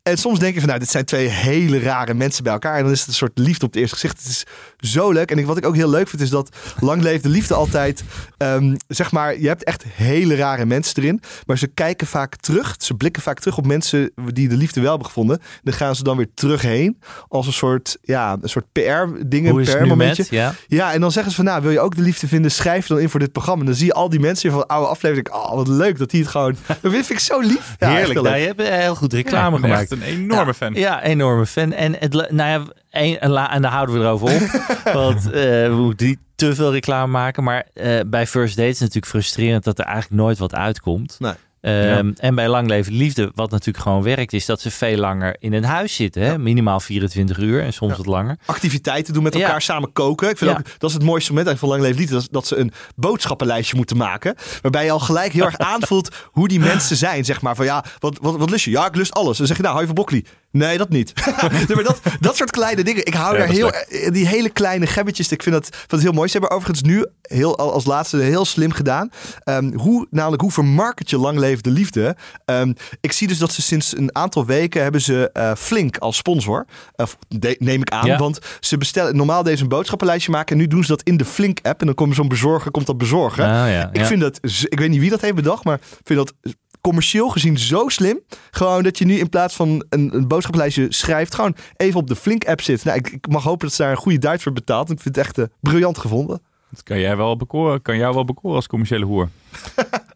[0.08, 2.76] En soms denk je van, nou, dit zijn twee hele rare mensen bij elkaar.
[2.76, 4.18] En dan is het een soort liefde op het eerste gezicht.
[4.18, 4.44] Het is
[4.90, 5.30] zo leuk.
[5.30, 8.04] En ik, wat ik ook heel leuk vind, is dat Lang Leef de Liefde altijd...
[8.36, 11.20] ehm, zeg maar, je hebt echt hele rare mensen erin.
[11.46, 12.74] Maar ze kijken vaak terug.
[12.78, 15.40] Ze blikken vaak terug op mensen die de liefde wel hebben gevonden.
[15.62, 16.98] Dan gaan ze dan weer terug heen.
[17.28, 19.50] Als een soort, ja, een soort PR-dingen.
[19.50, 20.22] Hoe is het nu PR-momentje.
[20.22, 20.30] met?
[20.30, 20.54] Ja.
[20.66, 22.50] Ja, en dan zeggen ze van, nou, wil je ook de liefde vinden?
[22.50, 23.60] Schrijf dan in voor dit programma.
[23.60, 25.32] En dan zie je al die mensen van de oude aflevering.
[25.32, 26.56] Oh, wat leuk dat hij het gewoon...
[26.82, 27.76] Dat vind ik zo lief.
[27.78, 28.12] Ja, Heerlijk.
[28.12, 29.97] heel Nou, je hebt heel goed reclame gemaakt.
[30.02, 30.74] Een enorme fan.
[30.74, 31.72] Ja, enorme fan.
[31.72, 32.64] En, het, le- nou ja,
[33.00, 34.40] een, en, la- en daar houden we erover op.
[35.02, 35.32] want eh,
[35.66, 37.44] we moeten niet te veel reclame maken.
[37.44, 41.16] Maar eh, bij First Dates is het natuurlijk frustrerend dat er eigenlijk nooit wat uitkomt.
[41.18, 41.32] Nee.
[41.68, 45.36] Ehm, En bij Lang Leven Liefde, wat natuurlijk gewoon werkt, is dat ze veel langer
[45.38, 46.22] in een huis zitten.
[46.22, 46.38] Hè?
[46.38, 48.36] Minimaal 24 uur en soms wat langer.
[48.46, 50.28] activiteiten doen met elkaar, samen koken.
[50.28, 52.72] Ik vind ook, dat is het mooiste moment van Lang Liefde, dat, dat ze een
[52.96, 54.34] boodschappenlijstje moeten maken.
[54.62, 57.24] Waarbij je al gelijk heel erg aanvoelt hoe die mensen zijn.
[57.24, 58.70] Zeg maar van ja, wat, wat, wat lust je?
[58.70, 59.38] Ja, ik lust alles.
[59.38, 60.24] Dan zeg je nou, hou je van broccoli?
[60.50, 61.12] Nee, dat niet.
[61.68, 63.06] Nee, maar dat, dat soort kleine dingen.
[63.06, 65.32] Ik hou Ja, daar dat heel, eh, die hele kleine gebbetjes.
[65.32, 66.28] Ik vind dat, vind het heel mooi.
[66.28, 69.10] Ze hebben overigens nu heel, als laatste heel slim gedaan.
[69.44, 72.16] Ehm, hoe, namelijk, hoe vermarket je lang levende liefde?
[72.44, 76.16] Ehm, ik zie dus dat ze sinds een aantal weken hebben ze eh, Flink als
[76.16, 76.66] sponsor.
[76.94, 78.06] Eh, de- neem ik aan.
[78.06, 78.18] Ja.
[78.18, 80.52] Want ze bestellen normaal deze een boodschappenlijstje maken.
[80.56, 81.80] En nu doen ze dat in de Flink app.
[81.80, 83.44] En dan komt zo'n bezorger, komt dat bezorgen.
[83.44, 86.18] Ah, ja, Ik vind dat, ik weet niet wie dat heeft bedacht, maar ik vind
[86.18, 86.34] dat
[86.80, 88.20] commercieel gezien zo slim.
[88.50, 92.16] Gewoon dat je nu in plaats van een, een boodschappenlijstje schrijft, gewoon even op de
[92.16, 92.84] Flink app zit.
[92.84, 94.90] Nou, ik, ik mag hopen dat ze daar een goede Duits voor betaalt.
[94.90, 96.42] Ik vind het echt eh, briljant gevonden.
[96.70, 99.28] Dat kan jij wel bekoren, kan jou wel bekoren als commerciële hoer.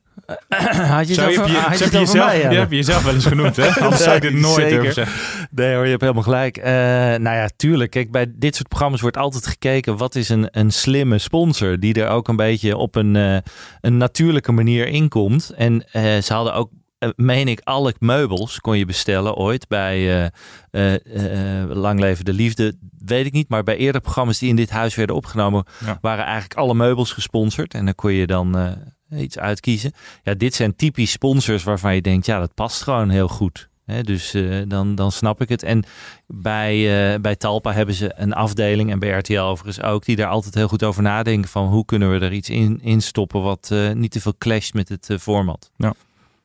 [0.97, 2.55] Had je Zo je, had zo je heb je jezelf, mij, je Jelle?
[2.59, 3.68] hebt jezelf wel eens genoemd, hè?
[3.85, 4.70] Anders zou ik dit nooit Zeker.
[4.70, 5.47] durven zeggen.
[5.51, 6.57] Nee hoor, je hebt helemaal gelijk.
[6.57, 7.91] Eh, nou ja, tuurlijk.
[7.91, 11.95] Kijk, bij dit soort programma's wordt altijd gekeken wat is een, een slimme sponsor die
[12.03, 13.37] er ook een beetje op een, eh,
[13.80, 15.51] een natuurlijke manier inkomt.
[15.57, 19.97] En eh, ze hadden ook, eh, meen ik, alle meubels kon je bestellen ooit bij
[19.97, 20.24] eh,
[20.70, 22.74] eh, eh, Lang Leven de Liefde.
[23.05, 25.99] Weet ik niet, maar bij eerdere programma's die in dit huis werden opgenomen, Ja.
[26.01, 27.74] waren eigenlijk alle meubels gesponsord.
[27.74, 28.70] En dan kon je dan eh,
[29.17, 29.93] iets uitkiezen.
[30.23, 33.71] Ja, dit zijn typisch sponsors waarvan je denkt, ja, dat past gewoon heel goed.
[34.01, 35.63] Dus eh, dan, dan snap ik het.
[35.63, 35.85] En
[36.27, 40.29] bij, eh, bij Talpa hebben ze een afdeling, en bij RTL overigens ook, die daar
[40.29, 43.69] altijd heel goed over nadenken van hoe kunnen we er iets in, in stoppen wat
[43.73, 45.71] eh, niet te veel clasht met het format.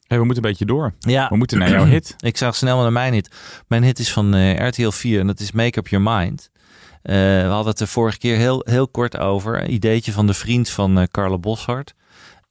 [0.08, 0.94] Hey, we moeten een beetje door.
[1.00, 2.16] Ja, We moeten naar jouw hit.
[2.20, 3.36] ik zag snel naar mijn hit.
[3.68, 6.50] Mijn hit is van RTL 4 en dat is Make Up Your Mind.
[7.02, 9.64] We hadden het er vorige keer heel, heel kort over.
[9.64, 11.94] Een ideetje van de vriend van Carla Boshart.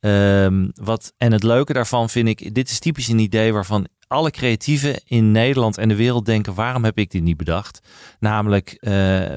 [0.07, 4.31] Ehm, wat, en het leuke daarvan vind ik, dit is typisch een idee waarvan alle
[4.31, 7.89] creatieven in Nederland en de wereld denken, waarom heb ik dit niet bedacht?
[8.19, 8.93] Namelijk, eh,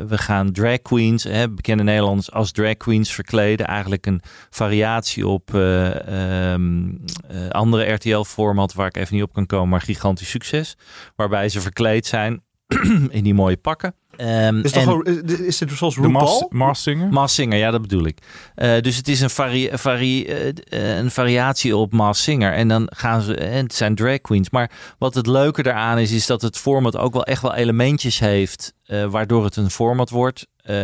[0.08, 3.68] we gaan drag queens, hè, bekende Nederlanders als drag queens verkleden.
[3.68, 6.90] Eigenlijk een variatie op eh, ehm,
[7.28, 10.78] eh, andere RTL-format waar ik even niet op kan komen, maar gigantisch succes.
[11.16, 12.44] Waarbij ze verkleed zijn
[13.10, 13.94] in die mooie pakken.
[14.20, 15.06] Ehm, Is, en- toch gewoon,
[15.46, 16.48] is, dit zoals De Mars, RuPaul?
[16.50, 17.30] Mars Singer.
[17.30, 18.18] Singer, ja, dat bedoel ik.
[18.56, 22.54] Eh, dus het is een, vari vari eh, eh, een variatie op Maas Singer.
[22.54, 24.50] En dan gaan ze, en het zijn drag queens.
[24.50, 28.20] Maar wat het leuke daaraan is, is dat het format ook wel echt wel elementjes
[28.20, 30.48] heeft, eh, waardoor het een format wordt.
[30.62, 30.76] Eh,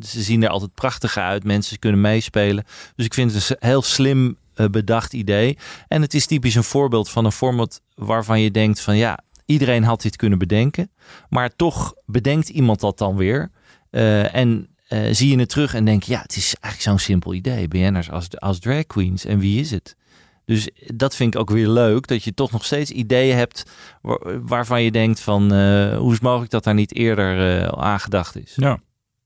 [0.00, 2.64] ze zien er altijd prachtig uit, mensen kunnen meespelen.
[2.96, 4.36] Dus ik vind het een heel slim
[4.70, 5.58] bedacht idee.
[5.88, 9.82] En het is typisch een voorbeeld van een format waarvan je denkt van ja, iedereen
[9.84, 10.90] had dit kunnen bedenken.
[11.28, 13.50] Maar toch bedenkt iemand dat dan weer.
[13.90, 17.06] Eh, en eh, zie je het terug en denk je, ja, het is eigenlijk zo'n
[17.06, 17.68] simpel idee.
[17.68, 19.24] BN'ers als, als drag queens.
[19.24, 19.96] En wie is het?
[20.44, 23.70] Dus dat vind ik ook weer leuk, dat je toch nog steeds ideeën hebt
[24.02, 27.68] waar- waarvan je denkt van, eh, hoe is het mogelijk dat daar niet eerder eh,
[27.68, 28.52] aan gedacht is?
[28.56, 28.78] Ja,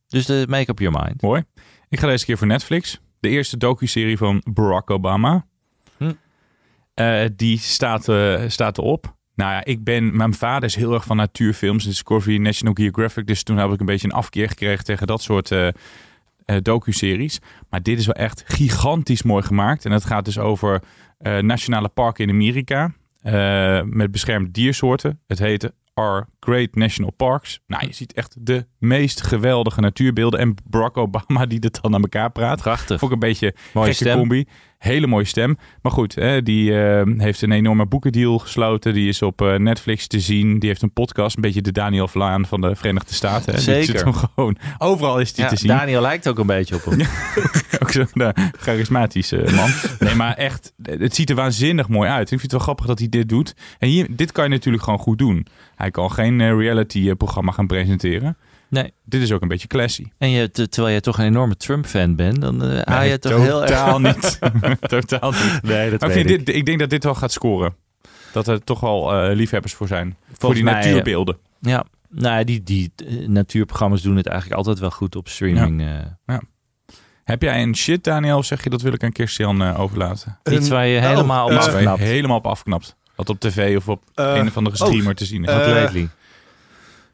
[0.08, 1.22] Dus de make up your mind.
[1.22, 1.44] mooi.
[1.88, 3.00] Ik ga deze keer voor Netflix.
[3.20, 5.46] De eerste docuserie van Barack Obama.
[5.96, 6.12] Hm.
[7.36, 8.02] Die staat,
[8.52, 9.16] staat erop.
[9.38, 13.26] Nou ja, ik ben, mijn vader is heel erg van natuurfilms, Discovery, National Geographic.
[13.26, 15.68] Dus toen heb ik een beetje een afkeer gekregen tegen dat soort eh,
[16.62, 17.38] docuseries.
[17.70, 19.84] Maar dit is wel echt gigantisch mooi gemaakt.
[19.84, 20.82] En het gaat dus over
[21.18, 22.92] eh, nationale parken in Amerika.
[23.84, 25.20] met beschermde diersoorten.
[25.26, 27.60] Het heette Our Great National Parks.
[27.66, 30.40] Nou, je ziet echt de meest geweldige natuurbeelden.
[30.40, 32.60] En Barack Obama die dat dan aan elkaar praat.
[32.60, 32.98] Prachtig.
[32.98, 34.18] Vond ik een beetje Mooie gekke stem.
[34.18, 34.46] combi.
[34.78, 35.58] Hele mooie stem.
[35.82, 38.94] Maar goed, hè, die eh, heeft een enorme boekendeal gesloten.
[38.94, 40.58] Die is op eh, Netflix te zien.
[40.58, 41.36] Die heeft een podcast.
[41.36, 43.50] Een beetje de Daniel Vlaan van de Verenigde Staten.
[43.52, 43.58] hè.
[43.58, 43.84] Die Zeker.
[43.84, 45.68] zit hem gewoon, overal is die Ja, te zien.
[45.68, 47.00] Daniel lijkt ook een beetje op hem.
[47.82, 49.70] Ook zo'n eh, charismatische man.
[49.98, 52.22] Nee, maar echt, het ziet er waanzinnig mooi uit.
[52.22, 53.54] Ik vind het wel grappig dat hij dit doet.
[53.78, 55.46] En hier, dit kan je natuurlijk gewoon goed doen.
[55.74, 58.36] Hij kan geen eh, reality-programma gaan presenteren.
[58.70, 58.92] Nee.
[59.04, 60.06] Dit is ook een beetje classy.
[60.18, 63.20] En je, te- terwijl je toch een enorme Trump-fan bent, dan eh haal je het
[63.22, 63.70] toch heel erg...
[63.70, 64.38] totaal niet.
[64.88, 65.58] totaal niet.
[65.62, 66.46] Nee, dat Maar weet ik.
[66.46, 67.74] dit, ik denk dat dit wel gaat scoren.
[68.32, 70.16] Dat er toch wel eh, liefhebbers voor zijn.
[70.38, 71.36] voor die mij, natuurbeelden.
[71.60, 75.80] Ja, nou, ja, die, die eh, natuurprogramma's doen het eigenlijk altijd wel goed op streaming.
[76.26, 76.36] eh.
[77.24, 78.36] Heb jij een shit, Daniel?
[78.38, 80.38] Of zeg je dat wil ik aan Kirstian eh, overlaten?
[80.50, 82.10] Iets waar je oh, helemaal op eh, Iets waar je afknapt.
[82.10, 82.96] helemaal op afknapt.
[83.14, 85.48] Wat op tv of op Eh, een of andere oh, streamer te zien is.
[85.50, 86.08] eh, Completely.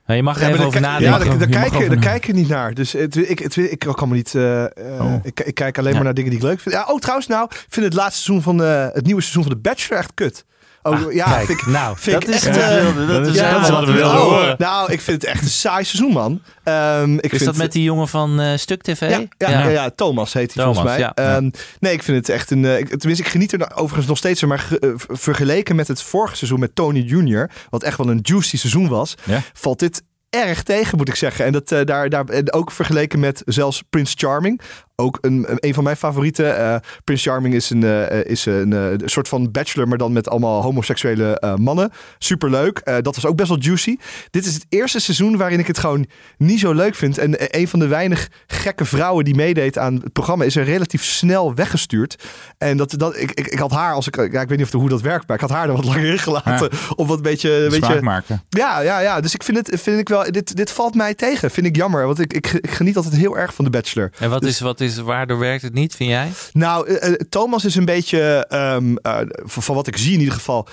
[0.06, 1.10] Je mag er Ja, even over nadenken.
[1.32, 2.74] ja, daar, kijken, over daar kijken niet naar.
[2.74, 4.34] Dus het, ik, het, ik kan me niet.
[4.34, 5.14] eh, eh, Oh.
[5.22, 5.94] ik, ik kijk alleen Ja.
[5.96, 6.74] maar naar dingen die ik leuk vind.
[6.74, 9.52] Ja, oh, trouwens, nou, ik vind het laatste seizoen van de, het nieuwe seizoen van
[9.52, 10.44] The Bachelor echt kut.
[10.86, 13.08] Oh, Ah, ja, kijk, vind ik, nou, vind dat ik is echt, eh.
[13.08, 14.54] Dat is ja, helemaal wat we wilden oh, horen.
[14.58, 16.40] Nou, ik vind het echt een saai seizoen, man.
[16.64, 19.00] Ehm, ik Is vind dat met die jongen van eh, Stuk TV?
[19.10, 19.68] Ja, ja, ja.
[19.68, 20.98] ja, Thomas heet hij volgens mij.
[20.98, 21.14] ja.
[21.14, 22.64] Ehm, nee, ik vind het echt een.
[22.64, 24.48] eh, ik- tenminste, ik geniet er nou overigens nog steeds van.
[24.48, 24.66] Maar
[24.96, 29.14] vergeleken met het vorige seizoen met Tony Jr., wat echt wel een juicy seizoen was,
[29.24, 29.40] Ja.
[29.52, 31.44] valt dit erg tegen, moet ik zeggen.
[31.44, 34.60] En dat eh, daar, daar en ook vergeleken met zelfs Prince Charming.
[34.96, 36.56] Ook een, een van mijn favorieten.
[36.58, 40.12] Eh Prince Charming is, een, eh, is een, eh, een soort van bachelor, maar dan
[40.12, 41.90] met allemaal homoseksuele eh, mannen.
[42.18, 42.78] Superleuk.
[42.78, 43.96] Eh, dat was ook best wel juicy.
[44.30, 46.06] Dit is het eerste seizoen waarin ik het gewoon
[46.38, 47.18] niet zo leuk vind.
[47.18, 51.04] En een van de weinig gekke vrouwen die meedeed aan het programma is er relatief
[51.04, 52.22] snel weggestuurd.
[52.58, 54.80] En dat, dat, ik, ik, ik had haar, als ik, ja, ik weet niet of
[54.80, 56.70] hoe dat werkt, maar ik had haar er wat langer in gelaten.
[56.96, 58.42] Of wat beetje, weet Smaak je, maken.
[58.48, 59.20] ja, ja, ja.
[59.20, 61.50] Dus ik vind het, vind ik wel, dit, dit valt mij tegen.
[61.50, 64.10] Vind ik jammer, want ik, ik, ik geniet altijd heel erg van de Bachelor.
[64.18, 66.30] En wat Dus- is, wat is, waardoor werkt het niet, vind jij?
[66.52, 70.34] Nou, eh, eh, Thomas is een beetje, ehm, eh, van, wat ik zie in ieder
[70.34, 70.68] geval,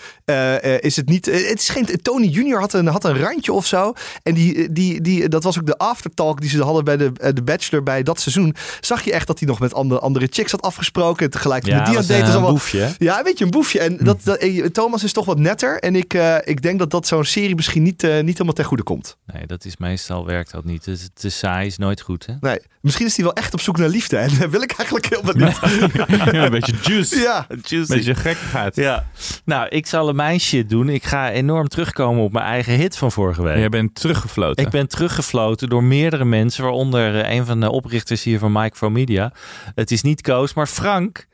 [0.79, 1.25] is het niet.
[1.25, 1.85] het is geen.
[2.01, 3.93] Tony Junior had een, had een randje of zo.
[4.23, 7.43] En die, die, die, dat was ook de aftertalk die ze hadden bij de, de
[7.43, 8.55] Bachelor bij dat seizoen.
[8.79, 11.25] Zag je echt dat hij nog met andere, andere chicks had afgesproken.
[11.25, 12.89] En tegelijk met die aan is een allemaal- boefje.
[12.97, 13.79] Ja, weet je, een boefje.
[13.79, 15.79] En dat, dat, Thomas is toch wat netter.
[15.79, 19.17] En ik, ik denk dat dat zo'n serie misschien niet, niet helemaal ten goede komt.
[19.33, 20.85] Nee, dat is meestal werkt dat niet.
[20.85, 22.33] Het, te saai is nooit goed, hè?
[22.41, 24.00] Nee, misschien is hij wel echt op zoek naar liefde.
[24.09, 25.59] En dat wil ik eigenlijk helemaal niet.
[26.31, 27.19] Ja, een beetje juice.
[27.19, 28.75] Ja, Een beetje gekkigheid.
[28.75, 29.05] Ja.
[29.45, 30.89] Nou, ik zal er mijn shit doen.
[30.89, 33.57] Ik ga enorm terugkomen op mijn eigen hit van vorige week.
[33.57, 34.65] Jij bent teruggefloten.
[34.65, 39.33] Ik ben teruggefloten door meerdere mensen, waaronder eh, een van de oprichters hier van Micromedia.
[39.75, 41.27] Het is niet Koos, maar Frank.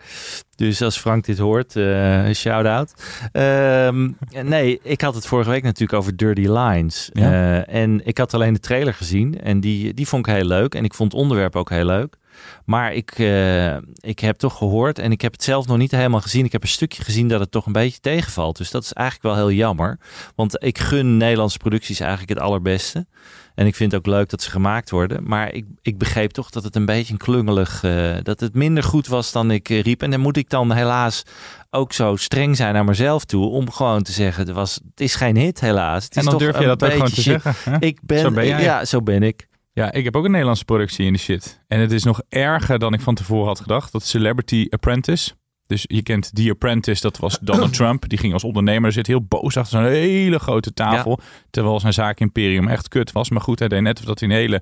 [0.56, 2.94] Dus als Frank dit hoort, eh shout-out.
[3.32, 4.10] Ehm,
[4.44, 7.10] nee, ik had het vorige week natuurlijk over Dirty Lines.
[7.14, 7.32] Ja.
[7.32, 10.76] Eh, en ik had alleen de trailer gezien en die, die vond ik heel leuk.
[10.76, 12.16] En ik vond het onderwerp ook heel leuk.
[12.66, 16.22] Maar ik, eh, ik heb toch gehoord en ik heb het zelf nog niet helemaal
[16.22, 16.46] gezien.
[16.46, 18.58] Ik heb een stukje gezien dat het toch een beetje tegenvalt.
[18.58, 20.00] Dus dat is eigenlijk wel heel jammer.
[20.36, 23.06] Want ik gun Nederlandse producties eigenlijk het allerbeste.
[23.58, 25.24] En ik vind het ook leuk dat ze gemaakt worden.
[25.24, 27.84] Maar ik, ik begreep toch dat het een beetje een klungelig...
[27.84, 30.02] eh, dat het minder goed was dan ik eh, riep.
[30.02, 31.24] En dan moet ik dan helaas
[31.70, 33.46] ook zo streng zijn naar mezelf toe...
[33.46, 36.04] om gewoon te zeggen, het, was, het is geen hit helaas.
[36.04, 37.24] Het is en dan durf je dat ook gewoon te shit.
[37.24, 37.72] zeggen.
[37.72, 37.78] hè?
[37.80, 38.62] Ik ben, Zo ben jij.
[38.62, 39.48] Ja, zo ben ik.
[39.78, 41.64] Ja, ik heb ook een Nederlandse productie in de shit.
[41.68, 43.92] En het is nog erger dan ik van tevoren had gedacht.
[43.92, 45.32] Dat Celebrity Apprentice.
[45.68, 48.10] Dus je kent The Apprentice, dat was Donald Trump.
[48.10, 51.20] Die ging als ondernemer, zit heel boos achter zo'n hele grote tafel.
[51.50, 53.30] Terwijl zijn zaakimperium echt kut was.
[53.30, 54.62] Maar goed, hij deed net dat hij een hele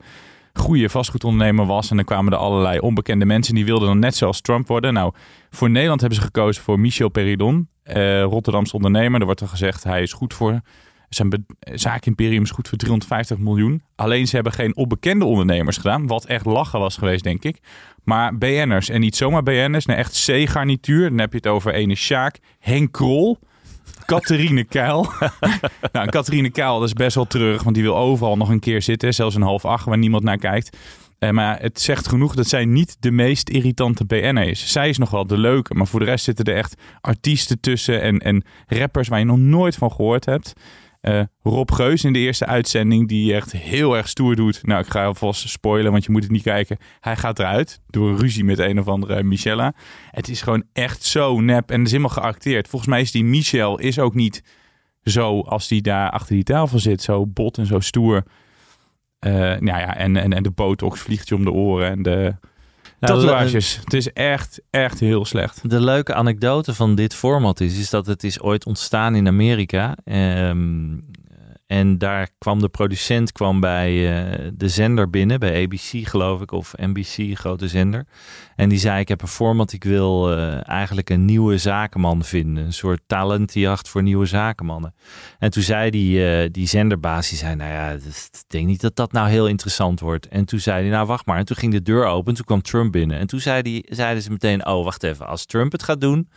[0.53, 1.89] goede vastgoedondernemer was.
[1.89, 4.93] En dan kwamen er allerlei onbekende mensen die wilden dan net zoals Trump worden.
[4.93, 5.13] Nou,
[5.49, 9.19] voor Nederland hebben ze gekozen voor Michel Peridon, eh, Rotterdamse ondernemer.
[9.19, 10.61] Er wordt er gezegd, hij is goed voor
[11.09, 13.81] zijn zaakimperium is goed voor 350 miljoen.
[13.95, 16.07] Alleen ze hebben geen onbekende ondernemers gedaan.
[16.07, 17.59] Wat echt lachen was geweest, denk ik.
[18.03, 18.89] Maar BN'ers.
[18.89, 19.85] En niet zomaar BN'ers.
[19.85, 21.09] Nee, echt C-garnituur.
[21.09, 22.39] Dan heb je het over ene Sjaak.
[22.59, 23.39] Henk Krol.
[24.05, 25.11] Catherine Keil.
[25.91, 27.63] nou, Catherine Keil, dat is best wel terug.
[27.63, 29.13] Want die wil overal nog een keer zitten.
[29.13, 30.77] Zelfs een half acht waar niemand naar kijkt.
[31.19, 34.71] Eh, maar het zegt genoeg dat zij niet de meest irritante BN'er is.
[34.71, 35.73] Zij is nog wel de leuke.
[35.73, 38.01] Maar voor de rest zitten er echt artiesten tussen.
[38.01, 40.53] En, en rappers waar je nog nooit van gehoord hebt.
[41.05, 44.59] Eh, Rob Geus in de eerste uitzending, die echt heel erg stoer doet.
[44.63, 46.77] Nou, ik ga alvast spoilen, want je moet het niet kijken.
[46.99, 49.73] Hij gaat eruit door een ruzie met een of andere Michella.
[50.11, 52.67] Het is gewoon echt zo nep en het is helemaal geacteerd.
[52.67, 54.43] Volgens mij is die Michel is ook niet
[55.03, 57.01] zo als die daar achter die tafel zit.
[57.01, 58.23] Zo bot en zo stoer.
[59.19, 62.35] Eh, nou ja, en, en, de botox vliegt je om de oren en de
[62.99, 63.79] tatoeages.
[63.83, 65.69] Het is echt, echt heel slecht.
[65.69, 69.97] De leuke anekdote van dit format is, is dat het is ooit ontstaan in Amerika.
[70.03, 70.97] Ehm,
[71.75, 76.51] en daar kwam de producent kwam bij eh, de zender binnen, bij ABC geloof ik,
[76.51, 78.05] of NBC, grote zender.
[78.55, 82.65] En die zei, ik heb een format, ik wil eh, eigenlijk een nieuwe zakenman vinden.
[82.65, 84.95] Een soort talentenjacht voor nieuwe zakenmannen.
[85.39, 88.95] En toen zei die, eh, die zenderbaas, die zei, nou ja, ik denk niet dat
[88.95, 90.27] dat nou heel interessant wordt.
[90.27, 91.37] En toen zei hij, nou wacht maar.
[91.37, 93.19] En toen ging de deur open, toen kwam Trump binnen.
[93.19, 96.29] En toen zei die, zeiden ze meteen, oh wacht even, als Trump het gaat doen,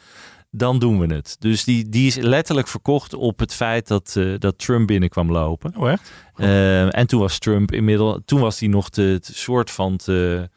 [0.50, 1.36] dan doen we het.
[1.38, 5.32] Dus die, die is letterlijk verkocht op het feit dat, eh, dat Trump binnen kwam
[5.32, 5.76] lopen.
[5.76, 6.12] Oh echt?
[6.34, 10.48] Eh, en toen was Trump inmiddels, toen was hij nog te soort van te,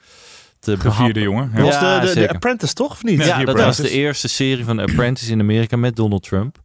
[0.59, 1.51] te Gevierde jongen.
[1.55, 2.29] Dat was Ja, de, de, de.
[2.29, 2.91] Apprentice, toch?
[2.91, 3.25] Of niet?
[3.25, 6.59] Ja, Ja, dat was de eerste serie van Apprentice in Amerika met Donald Trump.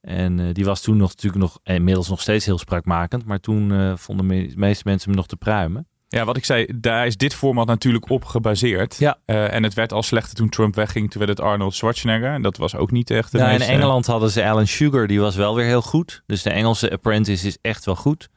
[0.00, 3.24] En eh, die was toen nog natuurlijk nog, inmiddels nog steeds heel spraakmakend.
[3.24, 5.86] Maar toen eh, vonden de meeste mensen hem nog te pruimen.
[6.12, 8.96] Ja, wat ik zei, daar is dit format natuurlijk op gebaseerd.
[8.98, 9.18] Ja.
[9.24, 11.10] Eh, en het werd al slechter toen Trump wegging.
[11.10, 12.32] Toen werd het Arnold Schwarzenegger.
[12.32, 15.06] En dat was ook niet echt de Nou, meeste- in Engeland hadden ze Alan Sugar,
[15.06, 16.22] die was wel weer heel goed.
[16.26, 18.28] Dus de Engelse Apprentice is echt wel goed.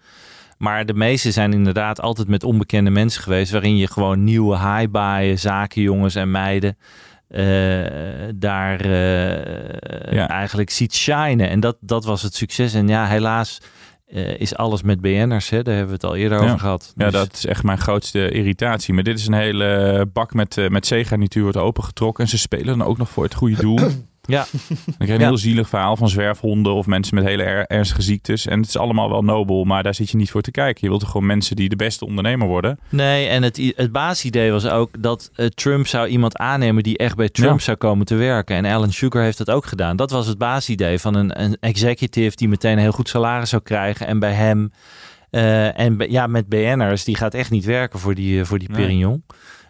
[0.58, 5.40] Maar de meeste zijn inderdaad altijd met onbekende mensen geweest, waarin je gewoon nieuwe high-baaien,
[5.40, 6.78] zakenjongens en meiden
[7.28, 7.44] eh,
[8.36, 10.28] daar eh, Ja.
[10.30, 11.50] eigenlijk ziet shinen.
[11.50, 12.74] En dat, dat was het succes.
[12.74, 13.58] En ja, helaas
[14.14, 15.64] eh, is alles met BN'ers, hè?
[15.64, 16.44] daar hebben we het al eerder Ja.
[16.44, 16.94] over gehad.
[16.98, 18.94] Ja, Dus- dat is echt mijn grootste irritatie.
[18.94, 22.24] Maar dit is een hele bak met, eh, met zeegarnituur wordt opengetrokken.
[22.24, 23.80] En ze spelen dan ook nog voor het goede doel.
[24.28, 24.46] Ja.
[24.52, 25.28] Dan krijg je een Ja.
[25.28, 28.46] heel zielig verhaal van zwerfhonden of mensen met hele er- ernstige ziektes.
[28.48, 30.80] En het is allemaal wel nobel, maar daar zit je niet voor te kijken.
[30.82, 32.80] Je wilt toch gewoon mensen die de beste ondernemer worden.
[32.90, 37.16] Nee, en het, het basisidee was ook dat eh, Trump zou iemand aannemen die echt
[37.16, 37.66] bij Trump Ja.
[37.66, 38.56] zou komen te werken.
[38.56, 39.96] En Alan Sugar heeft dat ook gedaan.
[39.96, 43.62] Dat was het basisidee van een, een executive die meteen een heel goed salaris zou
[43.62, 44.08] krijgen.
[44.08, 44.72] En bij hem,
[45.30, 48.70] eh, en ja, met BN'ers, die gaat echt niet werken voor die, eh, voor die
[48.70, 48.78] Nee.
[48.78, 49.24] Perignon.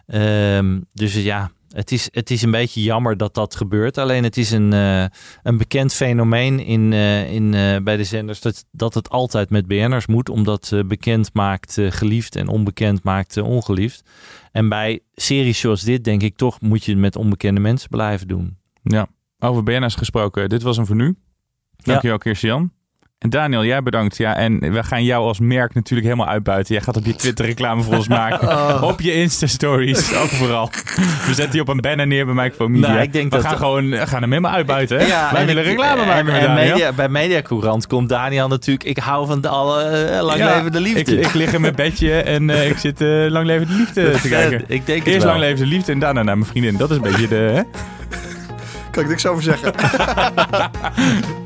[0.06, 3.98] Ehm, dus ja, het is, het is een beetje jammer dat dat gebeurt.
[3.98, 5.04] Alleen het is een, eh,
[5.42, 9.66] een bekend fenomeen in, eh, in, eh, bij de zenders dat, dat het altijd met
[9.66, 10.28] BN'ers moet.
[10.28, 14.02] Omdat bekend maakt geliefd en onbekend maakt ongeliefd.
[14.52, 18.28] En bij series zoals dit denk ik toch moet je het met onbekende mensen blijven
[18.28, 18.58] doen.
[18.82, 19.06] Ja.
[19.38, 21.16] Over BNS gesproken, dit was hem voor nu.
[21.76, 22.72] Dankjewel, Kirsten-Jan.
[23.24, 24.16] En Daniel, jij bedankt.
[24.16, 26.74] Ja, en we gaan jou als merk natuurlijk helemaal uitbuiten.
[26.74, 28.48] Jij gaat op je Twitter reclame voor ons maken.
[28.54, 28.82] Oh.
[28.82, 30.70] Op je Insta-stories, overal.
[31.26, 32.88] We zetten die op een banner neer bij Microphone Media.
[32.88, 34.98] Nou, ik denk we dat- gaan gewoon we gaan hem helemaal uitbuiten.
[34.98, 35.06] Hè?
[35.06, 36.72] Wij en willen ik- reclame en- maken met en Daniel.
[36.72, 38.84] media, bij Mediacourant komt Daniel natuurlijk.
[38.88, 41.00] Ik hou van de alle eh, lang Ja, leven de liefde.
[41.18, 44.10] Ik, ik lig in mijn bedje en eh, ik zit eh, lang leven de liefde
[44.22, 44.64] te kijken.
[44.66, 46.76] Ik denk het Eerst lang leven de liefde en daarna naar mijn vriendin.
[46.76, 47.34] Dat is een beetje de...
[47.54, 47.62] Hè?
[48.90, 49.72] Kan ik niks over zeggen.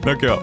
[0.00, 0.42] Dankjewel.